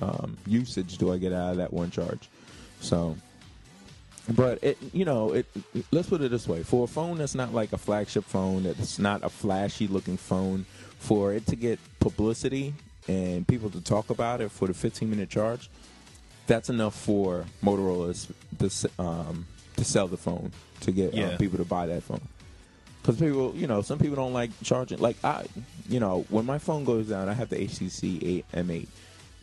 [0.00, 2.28] um, usage do i get out of that one charge
[2.84, 3.16] so,
[4.34, 5.46] but it, you know, it.
[5.90, 8.98] Let's put it this way: for a phone that's not like a flagship phone, that's
[8.98, 10.66] not a flashy looking phone,
[10.98, 12.74] for it to get publicity
[13.08, 15.68] and people to talk about it for the 15 minute charge,
[16.46, 21.26] that's enough for Motorola's to, um, to sell the phone to get uh, yeah.
[21.28, 22.20] um, people to buy that phone.
[23.02, 24.98] Because people, you know, some people don't like charging.
[24.98, 25.44] Like I,
[25.88, 28.86] you know, when my phone goes down, I have the HTC 8 M8.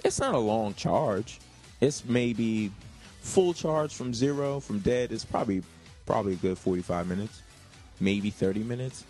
[0.04, 1.39] It's not a long charge.
[1.80, 2.71] It's maybe
[3.21, 5.63] full charge from zero from dead is probably
[6.05, 7.41] probably a good 45 minutes,
[7.99, 9.05] maybe 30 minutes.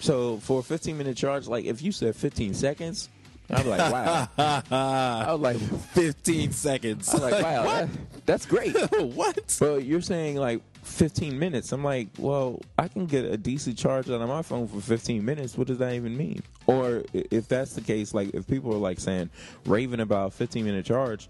[0.00, 3.10] So for a 15 minute charge, like if you said 15 seconds,
[3.50, 4.28] I'm like, wow.
[4.70, 7.12] I was like, 15 seconds.
[7.12, 7.88] I'm like, wow, that,
[8.26, 8.74] that's great.
[8.92, 9.58] what?
[9.60, 11.72] Well, you're saying like 15 minutes.
[11.72, 15.24] I'm like, well, I can get a decent charge out of my phone for 15
[15.24, 15.58] minutes.
[15.58, 16.42] What does that even mean?
[16.66, 19.30] Or if that's the case, like if people are like saying,
[19.66, 21.28] raving about 15 minute charge,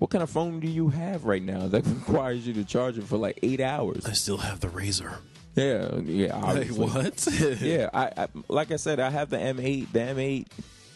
[0.00, 3.04] what kind of phone do you have right now that requires you to charge it
[3.04, 4.06] for like eight hours?
[4.06, 5.18] I still have the razor.
[5.54, 6.34] Yeah, yeah.
[6.34, 6.86] Obviously.
[6.86, 7.28] what?
[7.60, 9.92] yeah, I, I, like I said, I have the M8.
[9.92, 10.46] The M8,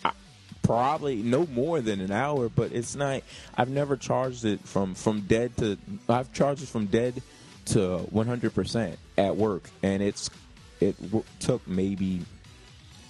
[0.07, 0.12] I,
[0.62, 3.23] probably no more than an hour, but it's not.
[3.55, 5.77] I've never charged it from from dead to.
[6.09, 7.23] I've charged it from dead
[7.67, 10.31] to 100 percent at work, and it's
[10.81, 12.23] it w- took maybe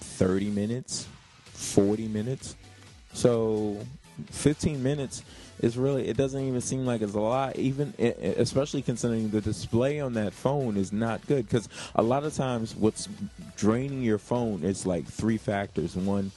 [0.01, 1.07] 30 minutes,
[1.53, 2.57] 40 minutes.
[3.13, 3.77] So
[4.31, 5.23] 15 minutes
[5.59, 7.55] is really it doesn't even seem like it's a lot.
[7.57, 12.33] Even especially considering the display on that phone is not good because a lot of
[12.33, 13.07] times what's
[13.55, 15.95] draining your phone is like three factors.
[15.95, 16.31] One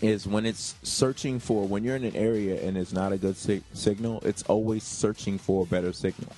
[0.00, 3.36] is when it's searching for when you're in an area and it's not a good
[3.36, 6.30] sig- signal it's always searching for a better signal.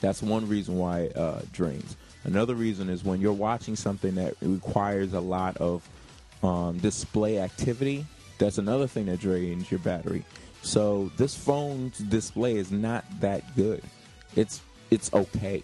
[0.00, 1.96] That's one reason why it uh, drains.
[2.22, 5.88] Another reason is when you're watching something that requires a lot of
[6.44, 8.06] um, display activity
[8.38, 10.24] that's another thing that drains your battery.
[10.62, 13.82] So this phone's display is not that good.
[14.36, 15.62] It's it's okay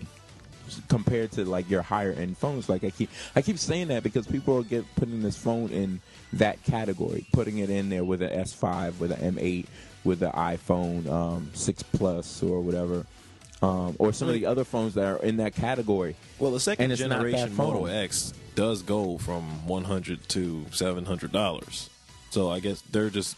[0.89, 2.69] compared to like your higher end phones.
[2.69, 6.01] Like I keep I keep saying that because people are get putting this phone in
[6.35, 9.67] that category, putting it in there with an S5, with an M8,
[10.05, 13.05] with the iPhone um, 6 Plus or whatever.
[13.63, 16.17] um, or some of the other phones that are in that category.
[16.39, 17.57] Well, the second And it's not that generation.
[17.57, 21.91] Moto X does go from one hundred to seven hundred dollars.
[22.35, 23.37] So I guess they're just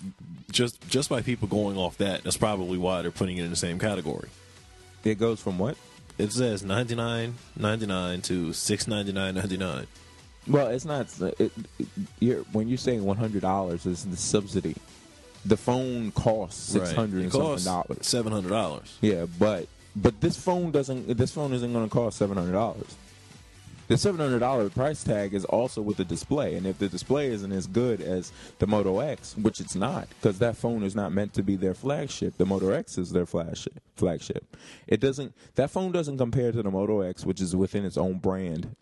[0.50, 2.24] just just by people going off that.
[2.24, 4.30] That's probably why they're putting it in the same category.
[5.04, 5.76] It goes from what?
[6.16, 9.86] It says ninety nine ninety nine to six ninety nine ninety nine.
[10.48, 11.08] Well, it's not.
[11.20, 11.88] It, it,
[12.20, 14.76] you're, when you're saying one hundred dollars, is the subsidy.
[15.44, 17.98] The phone costs six hundred and something dollars.
[18.00, 18.96] Seven hundred dollars.
[19.02, 21.18] Yeah, but but this phone doesn't.
[21.18, 22.96] This phone isn't going to cost seven hundred dollars.
[23.88, 27.28] The seven hundred dollar price tag is also with the display, and if the display
[27.28, 31.12] isn't as good as the Moto X, which it's not, because that phone is not
[31.12, 32.36] meant to be their flagship.
[32.36, 33.80] The Moto X is their flagship.
[33.94, 34.56] Flagship.
[34.88, 35.34] It doesn't.
[35.54, 38.74] That phone doesn't compare to the Moto X, which is within its own brand.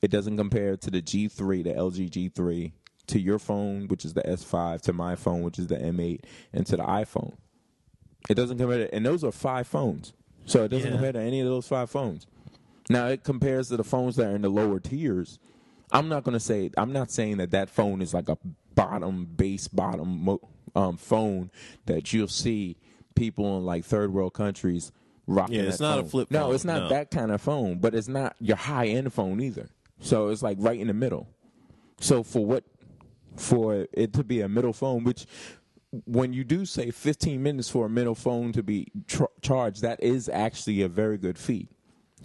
[0.00, 2.72] It doesn't compare to the G3, the LG G3,
[3.08, 6.20] to your phone, which is the S5, to my phone, which is the M8,
[6.54, 7.34] and to the iPhone.
[8.30, 10.14] It doesn't compare to, and those are five phones.
[10.46, 10.92] So it doesn't Yeah.
[10.96, 12.26] compare to any of those five phones.
[12.90, 15.38] Now it compares to the phones that are in the lower tiers.
[15.92, 18.36] I'm not going to say I'm not saying that that phone is like a
[18.74, 20.38] bottom base bottom
[20.74, 21.52] um, phone
[21.86, 22.76] that you'll see
[23.14, 24.90] people in like third world countries
[25.28, 25.56] rocking.
[25.56, 26.10] Yeah, it's not a flip phone.
[26.10, 26.88] flip No, phone, it's not no.
[26.88, 29.68] that kind of phone, but it's not your high end phone either.
[30.00, 31.28] So it's like right in the middle.
[32.00, 32.64] So for what
[33.36, 35.26] for it to be a middle phone, which
[36.06, 40.02] when you do say 15 minutes for a middle phone to be tr- charged, that
[40.02, 41.68] is actually a very good feat.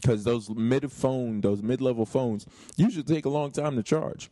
[0.01, 2.45] Because those mid phone, those mid level phones,
[2.77, 4.29] usually take a long time to charge.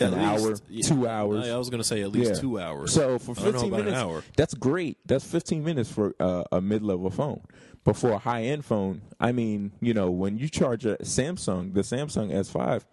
[0.00, 0.82] An At hour, least- yeah.
[0.88, 1.48] two hours.
[1.48, 2.40] I was going to say at least Yeah.
[2.40, 2.92] two hours.
[2.92, 4.98] So for I don't know 15 minutes, that's great.
[5.06, 7.40] That's 15 minutes for uh, a mid-level phone.
[7.84, 11.80] But for a high-end phone, I mean, you know, when you charge a Samsung, the
[11.80, 12.84] Samsung S5,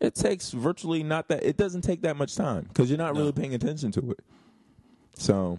[0.00, 1.44] it takes virtually not that.
[1.44, 3.20] It doesn't take that much time because you're not No.
[3.20, 4.20] really paying attention to it.
[5.16, 5.58] So,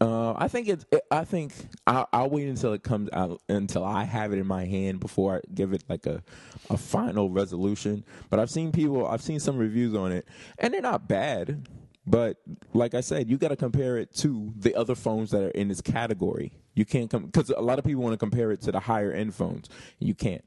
[0.00, 0.84] uh, I think it's.
[0.90, 1.52] It, I think
[1.86, 5.36] I'll, I'll wait until it comes out until I have it in my hand before
[5.36, 6.22] I give it like a
[6.68, 8.04] a final resolution.
[8.28, 9.06] But I've seen people.
[9.06, 10.26] I've seen some reviews on it,
[10.58, 11.68] and they're not bad.
[12.06, 12.36] But
[12.74, 15.68] like I said, you got to compare it to the other phones that are in
[15.68, 16.52] this category.
[16.74, 19.12] You can't come because a lot of people want to compare it to the higher
[19.12, 19.68] end phones.
[20.00, 20.44] You can't.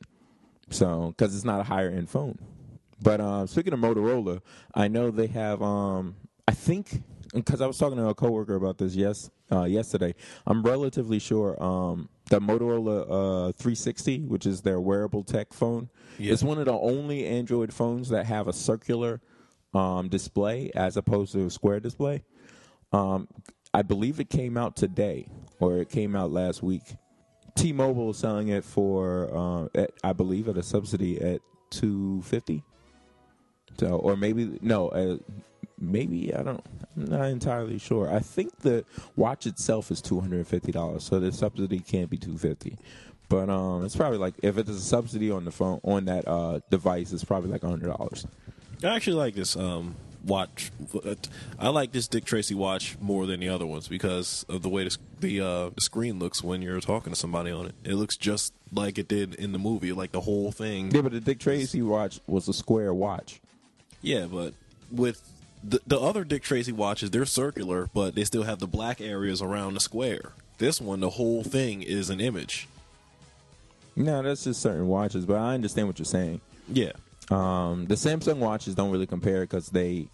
[0.70, 2.38] So because it's not a higher end phone.
[3.02, 4.42] But uh, speaking of Motorola,
[4.76, 5.62] I know they have.
[5.62, 6.16] Um,
[6.48, 7.02] I think
[7.34, 10.14] because I was talking to a coworker about this yes uh, yesterday.
[10.46, 13.02] I'm relatively sure um, that Motorola
[13.50, 16.34] uh, 360, which is their wearable tech phone, Yeah.
[16.34, 19.22] is one of the only Android phones that have a circular
[19.74, 22.24] um, display as opposed to a square display.
[22.92, 23.28] Um,
[23.74, 25.28] I believe it came out today,
[25.60, 26.84] or it came out last week.
[27.56, 32.64] T-Mobile is selling it for, uh, at, I believe, at a subsidy at two fifty.
[33.80, 35.18] So, or maybe no, uh,
[35.80, 36.64] maybe I don't.
[36.96, 38.12] I'm not entirely sure.
[38.14, 38.86] I think the
[39.16, 42.78] watch itself is two hundred and fifty dollars, so the subsidy can't be two fifty.
[43.30, 46.60] But um, it's probably like if it's a subsidy on the phone on that uh,
[46.70, 48.26] device, it's probably like hundred dollars.
[48.84, 50.72] I actually like this um, watch.
[51.58, 54.84] I like this Dick Tracy watch more than the other ones because of the way
[54.84, 57.76] the, the, uh, the screen looks when you're talking to somebody on it.
[57.84, 60.92] It looks just like it did in the movie, like the whole thing.
[60.92, 63.42] Yeah, but the Dick Tracy watch was a square watch.
[64.02, 64.54] Yeah, but
[64.92, 65.28] with
[65.64, 69.42] the, the other Dick Tracy watches, they're circular, but they still have the black areas
[69.42, 70.32] around the square.
[70.58, 72.68] This one, the whole thing is an image.
[73.96, 76.42] No, that's just certain watches, but I understand what you're saying.
[76.72, 76.92] Yeah.
[77.30, 80.08] Um, the Samsung watches don't really compare because they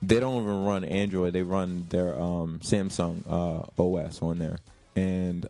[0.00, 1.32] they don't even run Android.
[1.32, 4.58] They run their um, Samsung uh, OS on there,
[4.96, 5.46] and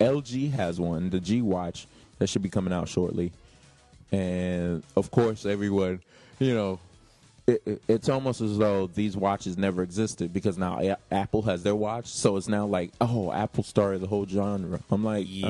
[0.00, 1.86] LG has one, the G Watch,
[2.18, 3.32] that should be coming out shortly.
[4.12, 6.00] And of course, everyone,
[6.38, 6.80] you know,
[7.48, 11.62] it, it- it's almost as though these watches never existed because now A- Apple has
[11.64, 14.78] their watch, so it's now like, oh, Apple started the whole genre.
[14.90, 15.48] I'm like, Yeah.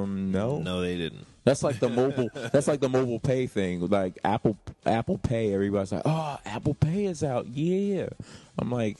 [0.00, 1.26] um, no, No, they didn't.
[1.44, 2.28] that's like the mobile.
[2.34, 3.86] that's like the mobile pay thing.
[3.88, 5.52] Like Apple, Apple Pay.
[5.54, 8.08] Everybody's like, "Oh, Apple Pay is out." Yeah,
[8.58, 8.98] I'm like,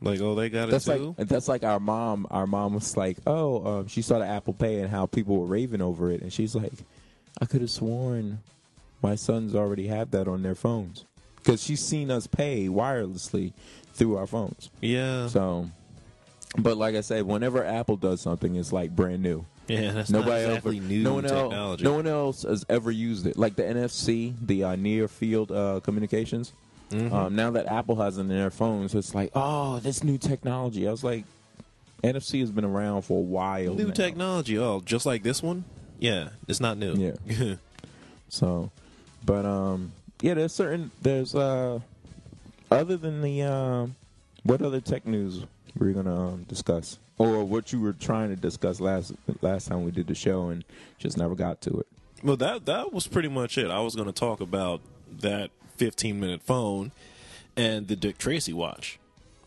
[0.00, 1.14] Like, oh, they got it that's too?
[1.18, 2.26] like that's like our mom.
[2.30, 5.46] Our mom was like, "Oh, um, she saw the Apple Pay and how people were
[5.46, 6.72] raving over it," and she's like,
[7.40, 8.38] "I could have sworn
[9.02, 11.04] my sons already have that on their phones
[11.42, 13.52] because she's seen us pay wirelessly
[13.94, 15.26] through our phones." yeah.
[15.28, 15.68] So,
[16.58, 19.44] but like I said, whenever Apple does something, it's like brand new.
[19.68, 21.84] yeah, that's Nobody exactly ever, new no one technology.
[21.84, 23.36] Else, no one else has ever used it.
[23.38, 26.52] Like the NFC, the uh, near field uh, communications.
[26.90, 27.14] Mm-hmm.
[27.14, 30.86] Um, now that Apple has it in their phones, it's like, oh, this new technology.
[30.86, 31.24] I was like,
[32.04, 33.74] NFC has been around for a while.
[33.74, 33.92] New now.
[33.94, 34.58] technology.
[34.58, 35.64] Oh, just like this one?
[35.98, 37.14] Yeah, it's not new.
[37.26, 37.54] Yeah.
[38.28, 38.70] So,
[39.26, 41.80] but um, yeah, there's certain there's uh,
[42.70, 43.96] other than the um,
[44.44, 45.44] what other tech news
[45.76, 49.84] were you gonna um, discuss, or what you were trying to discuss last last time
[49.84, 50.64] we did the show and
[50.98, 51.86] just never got to it?
[52.22, 53.70] Well, that that was pretty much it.
[53.70, 54.80] I was going to talk about
[55.20, 56.92] that 15 minute phone
[57.56, 58.98] and the Dick Tracy watch.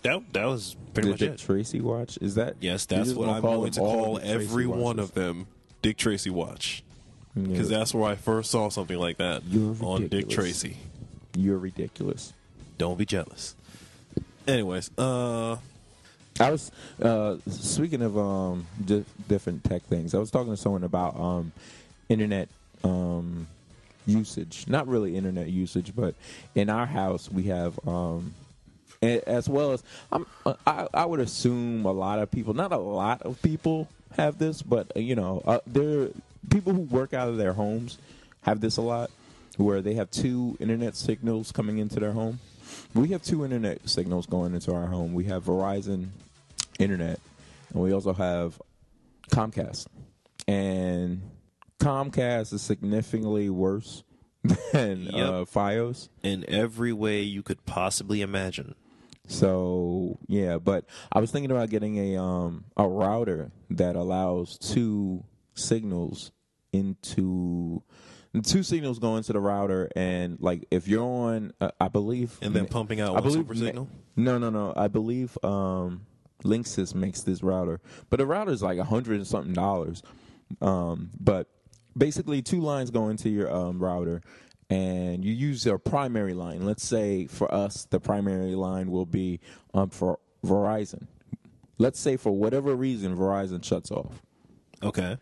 [0.02, 1.38] That that was pretty the much Dick it.
[1.40, 2.58] Tracy watch is that?
[2.60, 5.48] yes, that's what I'm going to all call every one of them.
[5.82, 6.84] Dick Tracy watch.
[7.36, 10.34] Because that's where I first saw something like that You're on Dick ridiculous.
[10.36, 10.78] Tracy.
[11.36, 12.34] You're ridiculous.
[12.78, 13.56] Don't be jealous.
[14.48, 15.58] Anyways, uh,
[16.40, 16.72] I was
[17.02, 20.14] uh, speaking of um, di- different tech things.
[20.14, 21.52] I was talking to someone about um,
[22.10, 22.48] internet
[22.84, 23.48] um,
[24.06, 24.66] usage.
[24.68, 26.16] Not really internet usage, but
[26.54, 28.34] in our house we have, um,
[29.02, 32.54] a- as well as I'm, uh, I, I would assume a lot of people.
[32.54, 36.10] Not a lot of people have this, but uh, you know, uh, there
[36.50, 37.98] people who work out of their homes
[38.42, 39.12] have this a lot,
[39.58, 42.40] where they have two internet signals coming into their home.
[42.94, 45.14] We have two internet signals going into our home.
[45.14, 46.10] We have Verizon
[46.80, 47.20] internet,
[47.74, 48.62] and we also have
[49.32, 49.88] Comcast.
[50.48, 51.22] And
[51.80, 54.04] Comcast is significantly worse
[54.74, 55.14] than Yep.
[55.16, 56.10] uh, FiOS.
[56.24, 58.76] in every way you could possibly imagine.
[59.28, 65.24] So yeah, but I was thinking about getting a um a router that allows two
[65.56, 66.32] signals
[66.72, 67.82] into
[68.44, 72.54] two signals go into the router and like if you're on uh, I believe And
[72.54, 73.88] then pumping out I one believe super signal?
[74.18, 74.74] No, no, no.
[74.76, 76.06] I believe um
[76.44, 77.80] Linksys makes this router.
[78.10, 80.04] But the router is like a hundred and something dollars.
[80.62, 81.48] Um but
[81.98, 84.22] basically two lines go into your um router
[84.70, 86.66] and you use your primary line.
[86.66, 89.40] Let's say for us the primary line will be
[89.74, 91.08] um for Verizon.
[91.78, 94.22] Let's say for whatever reason Verizon shuts off
[94.84, 95.18] Okay.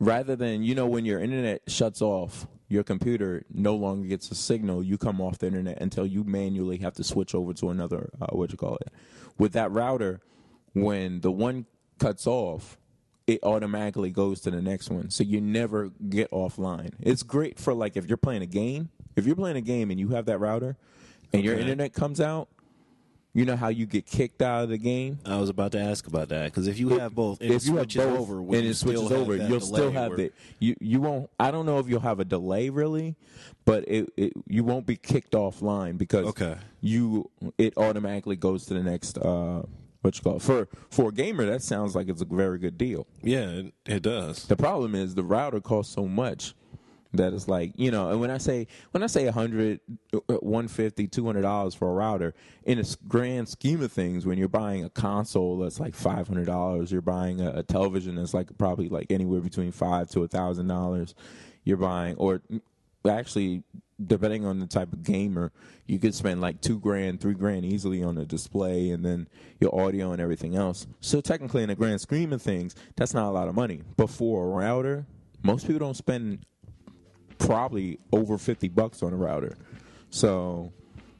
[0.00, 4.34] Rather than you know when your internet shuts off your computer no longer gets a
[4.34, 8.10] signal you come off the internet until you manually have to switch over to another
[8.20, 8.88] uh, what you call it.
[9.38, 10.20] With that router
[10.72, 11.66] when the one
[11.98, 12.78] cuts off
[13.26, 15.10] it automatically goes to the next one.
[15.10, 16.94] So you never get offline.
[16.98, 20.00] It's great for like if you're playing a game if you're playing a game and
[20.00, 20.76] you have that router
[21.32, 22.48] and your internet comes out
[23.32, 26.06] you know how you get kicked out of the game I was about to ask
[26.06, 28.74] about that because if you have both, if it you have both over, and it
[28.74, 30.34] switches over, you'll still have it.
[30.58, 31.30] you you won't.
[31.38, 33.16] I don't know if you'll have a delay really,
[33.64, 36.56] but it, it you won't be kicked offline because Okay.
[36.80, 39.62] you it automatically goes to the next uh
[40.02, 40.42] what you call it.
[40.42, 43.06] for for a gamer that sounds like it's a very good deal.
[43.22, 44.46] Yeah, it, it does.
[44.46, 46.54] The problem is the router costs so much
[47.12, 49.80] that it's like you know and when i say when i say 100
[50.14, 54.38] uh, uh, 150 200 dollars for a router in a grand scheme of things when
[54.38, 58.56] you're buying a console that's like 500 dollars you're buying a, a television that's like
[58.58, 61.14] probably like anywhere between five to a thousand dollars
[61.64, 62.40] you're buying or
[63.08, 63.62] actually
[64.06, 65.52] depending on the type of gamer
[65.86, 69.78] you could spend like two grand three grand easily on a display and then your
[69.78, 70.86] audio and everything else.
[71.00, 73.82] So technically in the grand scheme of things that's not a lot of money.
[73.96, 75.06] But for a router
[75.42, 76.44] most people don't spend
[77.40, 79.56] probably over 50 bucks on a router.
[80.10, 80.72] So,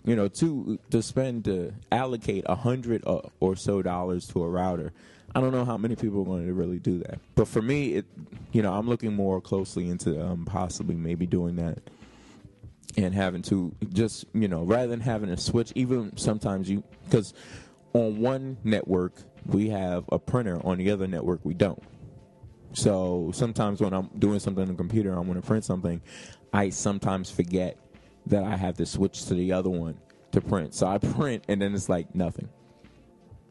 [0.05, 4.49] you know, to to spend to allocate a hundred uh, or so dollars to a
[4.49, 4.93] router,
[5.35, 7.19] I don't know how many people are going to really do that.
[7.35, 8.07] But for me, it,
[8.53, 11.79] you know, I'm looking more closely into um, possibly maybe doing that
[12.97, 17.33] and having to just you know rather than having to switch even sometimes you because
[17.93, 19.13] on one network
[19.47, 21.81] we have a printer on the other network we don't
[22.73, 26.01] so sometimes when i'm doing something on the computer i want to print something
[26.53, 27.77] i sometimes forget
[28.27, 29.97] that i have to switch to the other one
[30.33, 32.49] to print so i print and then it's like nothing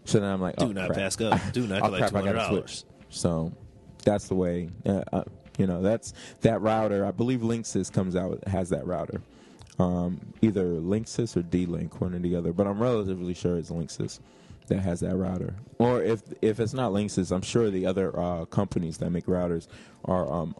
[0.05, 0.99] so then i'm like Do oh, not crap.
[0.99, 1.39] pass up.
[1.53, 2.49] Do not oh, collect crap, I gotta $200.
[2.49, 2.83] switch.
[3.09, 3.51] So
[4.03, 4.69] that's the way.
[4.85, 5.23] Uh, uh,
[5.57, 7.05] you know, that's that router.
[7.05, 9.21] I believe Linksys comes out has that router.
[9.77, 12.53] Um, either Linksys or D-Link, one or the other.
[12.53, 14.19] But I'm relatively sure it's Linksys
[14.69, 15.55] that has that router.
[15.77, 19.67] Or if if it's not Linksys, I'm sure the other uh, companies that make routers
[20.05, 20.55] are um,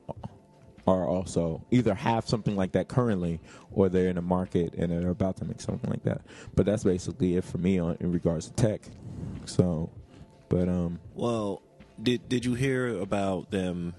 [0.87, 3.39] are also either have something like that currently,
[3.71, 6.21] or they're in the market and they're about to make something like that.
[6.55, 8.81] But that's basically it for me on in regards to tech.
[9.45, 9.89] So,
[10.49, 11.61] but um, Well,
[12.01, 13.93] did did you hear about them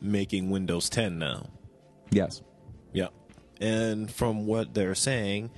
[0.00, 1.46] making Windows 10 now?
[2.10, 2.42] yes.
[2.92, 3.08] Yeah.
[3.60, 5.50] And from what they're saying,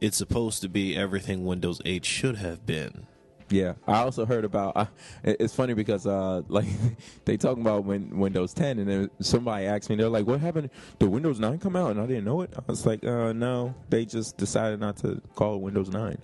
[0.00, 3.06] it's supposed to be everything Windows 8 should have been.
[3.52, 4.74] Yeah, I also heard about.
[4.74, 4.86] Uh,
[5.22, 6.66] it's funny because uh, like
[7.26, 10.70] they talking about when Windows 10, and then somebody asked me, they're like, "What happened?
[10.98, 12.50] Did Windows 9 come out?" And I didn't know it.
[12.56, 16.16] I was like, uh, "No, they just decided not to call it Windows 9."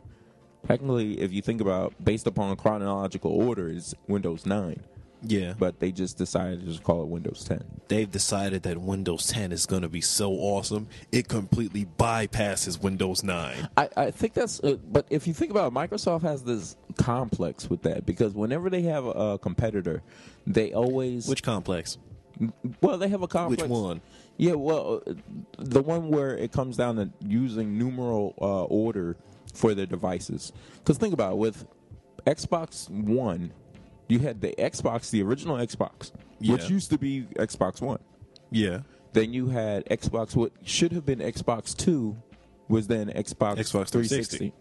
[0.67, 4.83] Technically, if you think about based upon chronological order, it's Windows 9.
[5.23, 5.55] Yeah.
[5.59, 7.65] but they just decided to just call it Windows 10.
[7.89, 13.25] They've decided that Windows 10 is going to be so awesome, it completely bypasses Windows
[13.25, 13.69] 9.
[13.77, 17.69] I, I think that's, uh, but if you think about it, Microsoft has this complex
[17.69, 20.03] with that because whenever they have a, a competitor,
[20.47, 21.99] they always, Which complex?
[22.81, 23.63] well, they have a complex.
[23.63, 24.01] Which one?
[24.37, 25.15] Yeah, well, uh,
[25.59, 29.17] the one where it comes down to using numeral uh, order
[29.53, 30.53] for their devices.
[30.79, 31.67] Because think about it, with
[32.27, 33.53] Xbox One,
[34.09, 38.01] you had the Xbox, the original Xbox, which used to be Xbox One.
[38.51, 38.81] Yeah.
[39.13, 42.17] Then you had Xbox, what should have been Xbox Two,
[42.69, 44.37] was then Xbox, Xbox 360.
[44.39, 44.53] 360.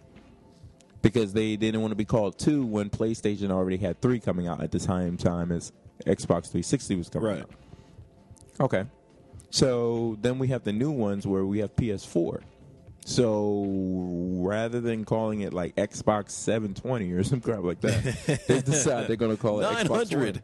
[1.02, 4.62] Because they didn't want to be called two when PlayStation already had three coming out
[4.64, 5.72] at the same time as
[6.06, 7.42] Xbox 360 was coming Right.
[7.42, 7.50] out.
[8.60, 8.84] Okay.
[9.52, 12.42] So then we have the new ones where we have PS4.
[13.08, 13.64] So
[14.42, 19.16] rather than calling it like Xbox 720 or some crap like that, they decide they're
[19.16, 20.44] going to call it Xbox 900.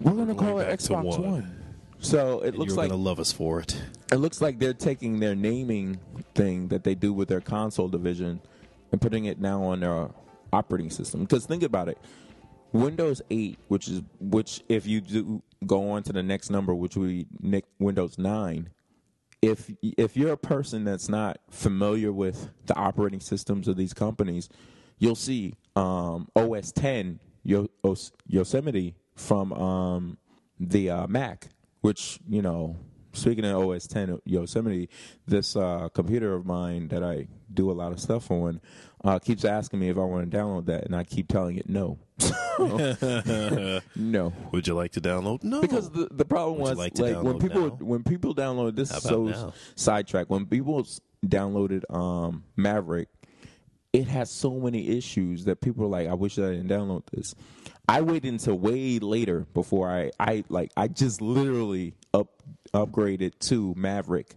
[0.00, 0.16] One.
[0.16, 1.30] We're going to call it Xbox one.
[1.30, 1.64] One.
[1.98, 3.78] So it looks like You're going to love us for it.
[4.10, 6.00] it looks like they're taking their naming
[6.34, 8.40] thing that they do with their console division
[8.90, 10.08] and putting it now on their
[10.50, 11.20] operating system.
[11.20, 11.98] Because think about it,
[12.72, 16.96] Windows 8, which is which, if you do go on to the next number, which
[16.96, 18.70] Nick- Windows 9,
[19.42, 24.48] if if you're a person that's not familiar with the operating systems of these companies,
[24.98, 30.18] you'll see um, OS 10 Yo- Os- Yosemite from um,
[30.58, 31.48] the uh, Mac,
[31.80, 32.76] which you know.
[33.18, 34.88] Speaking of OS 10 Yosemite,
[35.26, 38.60] this uh, computer of mine that I do a lot of stuff on
[39.04, 41.68] uh, keeps asking me if I want to download that, and I keep telling it
[41.68, 41.98] no.
[43.96, 44.32] no.
[44.52, 45.42] Would you like to download?
[45.44, 45.60] No.
[45.60, 47.76] Because the, the problem Would was like like, when people now?
[47.84, 49.52] when people download this is so now?
[49.76, 50.86] sidetracked when people
[51.24, 53.08] downloaded um Maverick,
[53.92, 57.34] it has so many issues that people are like, I wish I didn't download this.
[57.88, 62.28] I waited until way later before I I like I just literally up
[62.74, 64.34] upgraded to Maverick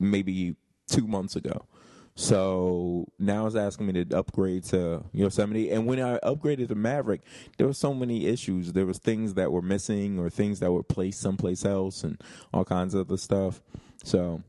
[0.00, 0.56] maybe
[0.88, 1.66] two months ago.
[2.14, 5.70] So now it's asking me to upgrade to Yosemite.
[5.70, 7.22] And when I upgraded to Maverick,
[7.56, 8.72] there were so many issues.
[8.72, 12.20] There was things that were missing or things that were placed someplace else and
[12.52, 13.62] all kinds of other stuff.
[14.04, 14.42] So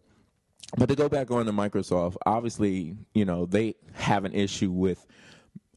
[0.78, 5.06] but to go back on to Microsoft, obviously, you know, they have an issue with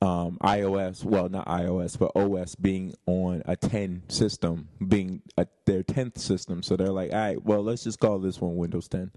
[0.02, 5.82] um, iOS, well, not iOS, but OS being on a 10 system, being a, their
[5.82, 6.62] 10th system.
[6.62, 9.10] So they're like, all right, well, let's just call this one Windows 10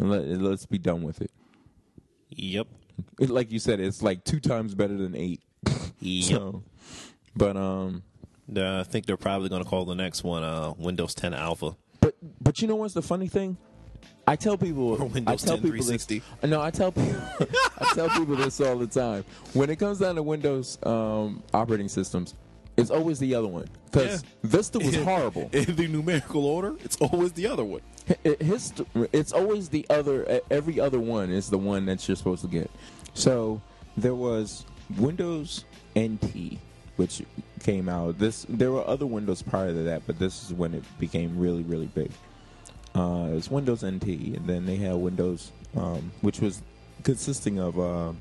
[0.00, 1.30] and let, let's be done with it.
[2.30, 2.66] Yep.
[3.20, 3.30] it.
[3.30, 5.42] Like you said, it's like two times better than eight.
[6.00, 6.30] Yep.
[6.38, 6.62] So,
[7.34, 8.02] but, um,
[8.54, 11.76] Uh, I think they're probably going to call the next one uh, Windows 10 Alpha.
[12.00, 13.56] But but you know what's the funny thing?
[14.26, 16.04] I tell people, Windows I tell 10 people this.
[16.04, 16.22] 360.
[16.48, 17.14] No, I tell people,
[17.80, 19.24] I tell people this all the time.
[19.52, 22.34] When it comes down to Windows um, operating systems,
[22.76, 24.28] it's always the other one because Yeah.
[24.42, 25.48] Vista was horrible.
[25.52, 27.80] In the numerical order, it's always the other one.
[28.24, 28.72] It- his,
[29.12, 30.40] it's always the other.
[30.50, 32.70] Every other one is the one that you're supposed to get.
[33.14, 33.62] So
[33.96, 34.64] there was
[34.98, 35.64] Windows
[35.98, 36.58] NT,
[36.96, 37.22] which
[37.60, 38.18] came out.
[38.18, 41.62] This there were other Windows prior to that, but this is when it became really,
[41.62, 42.10] really big.
[42.96, 44.04] Uh, it was Windows NT,
[44.36, 46.62] and then they had Windows, um, which was
[47.04, 48.12] consisting of uh,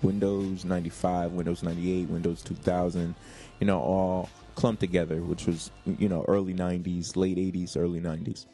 [0.00, 3.14] Windows 95, Windows 98, Windows 2000,
[3.60, 8.46] you know, all clumped together, which was, you know, early 90s, late 80s, early 90s,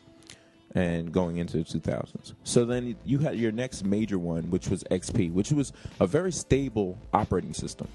[0.75, 2.35] and going into the 2000s.
[2.43, 6.33] So then you had your next major one, which was XP, which was a very
[6.33, 7.87] stable operating system.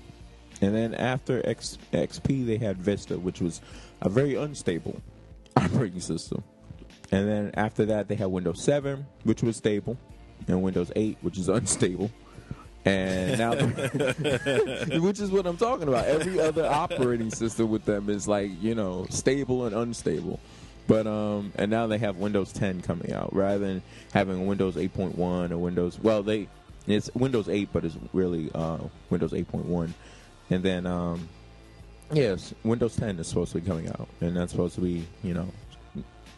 [0.61, 3.59] And then after X, XP, they had Vista, which was
[4.01, 5.01] a very unstable
[5.57, 6.41] operating system.
[7.11, 9.97] And then after that, they had Windows 7, which was stable,
[10.47, 12.11] and Windows 8, which is unstable.
[12.83, 13.53] And now,
[14.99, 16.05] which is what I'm talking about.
[16.05, 20.39] Every other operating system with them is like, you know, stable and unstable.
[20.87, 23.83] But, um, and now they have Windows 10 coming out rather than
[24.13, 26.47] having Windows 8.1 or Windows, well, they,
[26.87, 28.79] it's Windows 8, but it's really, uh,
[29.11, 29.91] Windows 8.1.
[30.49, 31.29] And then, um,
[32.11, 35.35] yes, Windows 10 is supposed to be coming out, and that's supposed to be, you
[35.35, 35.47] know,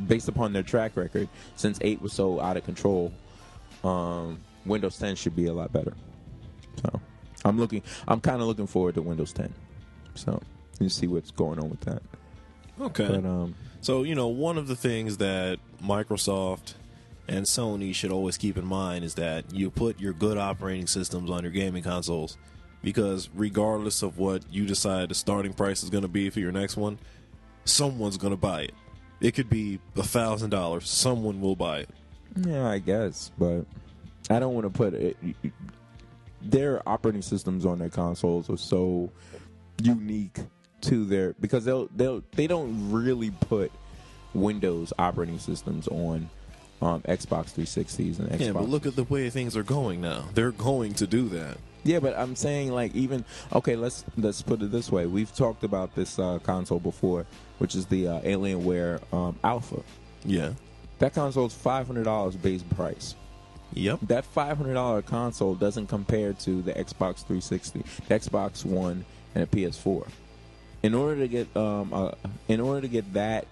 [0.07, 3.11] based upon their track record, since 8 was so out of control,
[3.83, 5.93] um, Windows 10 should be a lot better.
[6.81, 7.01] So
[7.45, 9.53] I'm looking, I'm kind of looking forward to Windows 10.
[10.15, 10.41] So
[10.79, 12.01] you see what's going on with that.
[12.79, 13.07] Okay.
[13.07, 16.73] But um, So, you know, one of the things that Microsoft
[17.27, 21.29] and Sony should always keep in mind is that you put your good operating systems
[21.29, 22.37] on your gaming consoles
[22.81, 26.51] because regardless of what you decide the starting price is going to be for your
[26.51, 26.99] next one,
[27.65, 28.73] someone's going to buy it.
[29.23, 30.87] It could be a thousand dollars.
[30.87, 31.89] Someone will buy it.
[32.45, 33.65] yeah, I guess, but
[34.29, 35.17] I don't want to put it.
[36.41, 39.09] Their operating systems on their consoles are so
[39.81, 40.39] unique
[40.81, 43.71] to their because they'll they'll they don't really put
[44.33, 46.29] Windows operating systems on
[46.81, 48.39] um, Xbox 360s and Xbox.
[48.39, 50.25] Yeah, but look at the way things are going now.
[50.33, 51.57] They're going to do that.
[51.85, 55.05] Yeah, but I'm saying like even okay, let's let's put it this way.
[55.05, 57.25] We've talked about this uh, console before,
[57.59, 59.81] which is the uh, Alienware um, Alpha.
[60.25, 60.53] Yeah.
[60.99, 63.15] That console's five hundred dollars base price.
[63.73, 63.99] Yep.
[64.03, 69.03] That five hundred dollar console doesn't compare to the Xbox 360, the Xbox One,
[69.35, 70.07] and a PS4.
[70.83, 72.11] In order to get um, uh,
[72.47, 73.47] in order to get that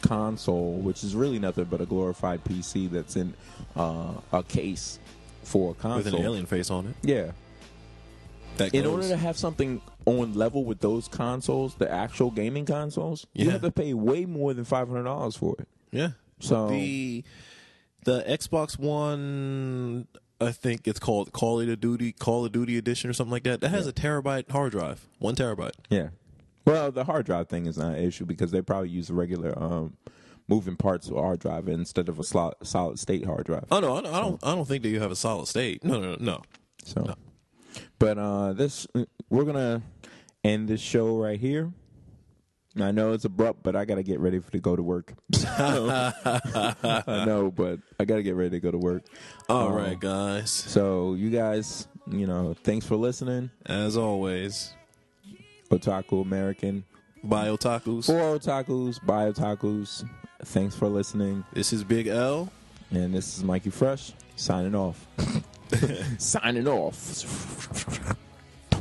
[0.00, 3.34] console, which is really nothing but a glorified PC that's in
[3.76, 4.98] uh, a case
[5.42, 6.94] for a console, With an alien face on it.
[7.02, 7.32] yeah.
[8.56, 12.64] That In goes- order to have something on level with those consoles, the actual gaming
[12.64, 15.68] consoles, you have to pay way more than five hundred dollars for it.
[15.90, 16.10] Yeah.
[16.40, 17.24] So the
[18.04, 20.06] the Xbox One,
[20.40, 23.60] I think it's called Call of Duty Call of Duty Edition or something like that.
[23.60, 25.72] That has a terabyte hard drive, one terabyte.
[25.90, 26.08] yeah.
[26.64, 29.56] Well, the hard drive thing is not an issue because they probably use the regular
[29.56, 29.96] um,
[30.48, 33.66] moving parts of a hard drive instead of a solid, solid state hard drive.
[33.70, 34.44] Oh no, I don't, I don't.
[34.44, 35.84] I don't think that you have a solid state.
[35.84, 36.16] No, no, no.
[36.18, 36.42] no.
[36.84, 37.14] So,
[38.00, 38.86] but uh, this
[39.30, 39.80] we're gonna
[40.46, 41.72] end this show right here.
[42.78, 45.14] I know it's abrupt, but I gotta get ready for to go to work.
[45.46, 49.02] I know, but I gotta get ready to go to work.
[49.48, 50.50] All Um, right, guys.
[50.50, 53.50] So you guys, you know, thanks for listening.
[53.64, 54.74] As always,
[55.70, 56.84] Otaku American.
[57.24, 58.06] bye, otakus.
[58.06, 60.06] For otakus, by otakus.
[60.44, 61.44] Thanks for listening.
[61.54, 62.52] This is Big L.
[62.90, 65.06] And this is Mikey Fresh signing off.
[66.18, 66.94] signing off.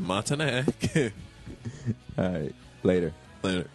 [0.02, 1.12] Montanak.
[2.18, 2.56] All right.
[2.84, 3.14] Later.
[3.44, 3.68] Later.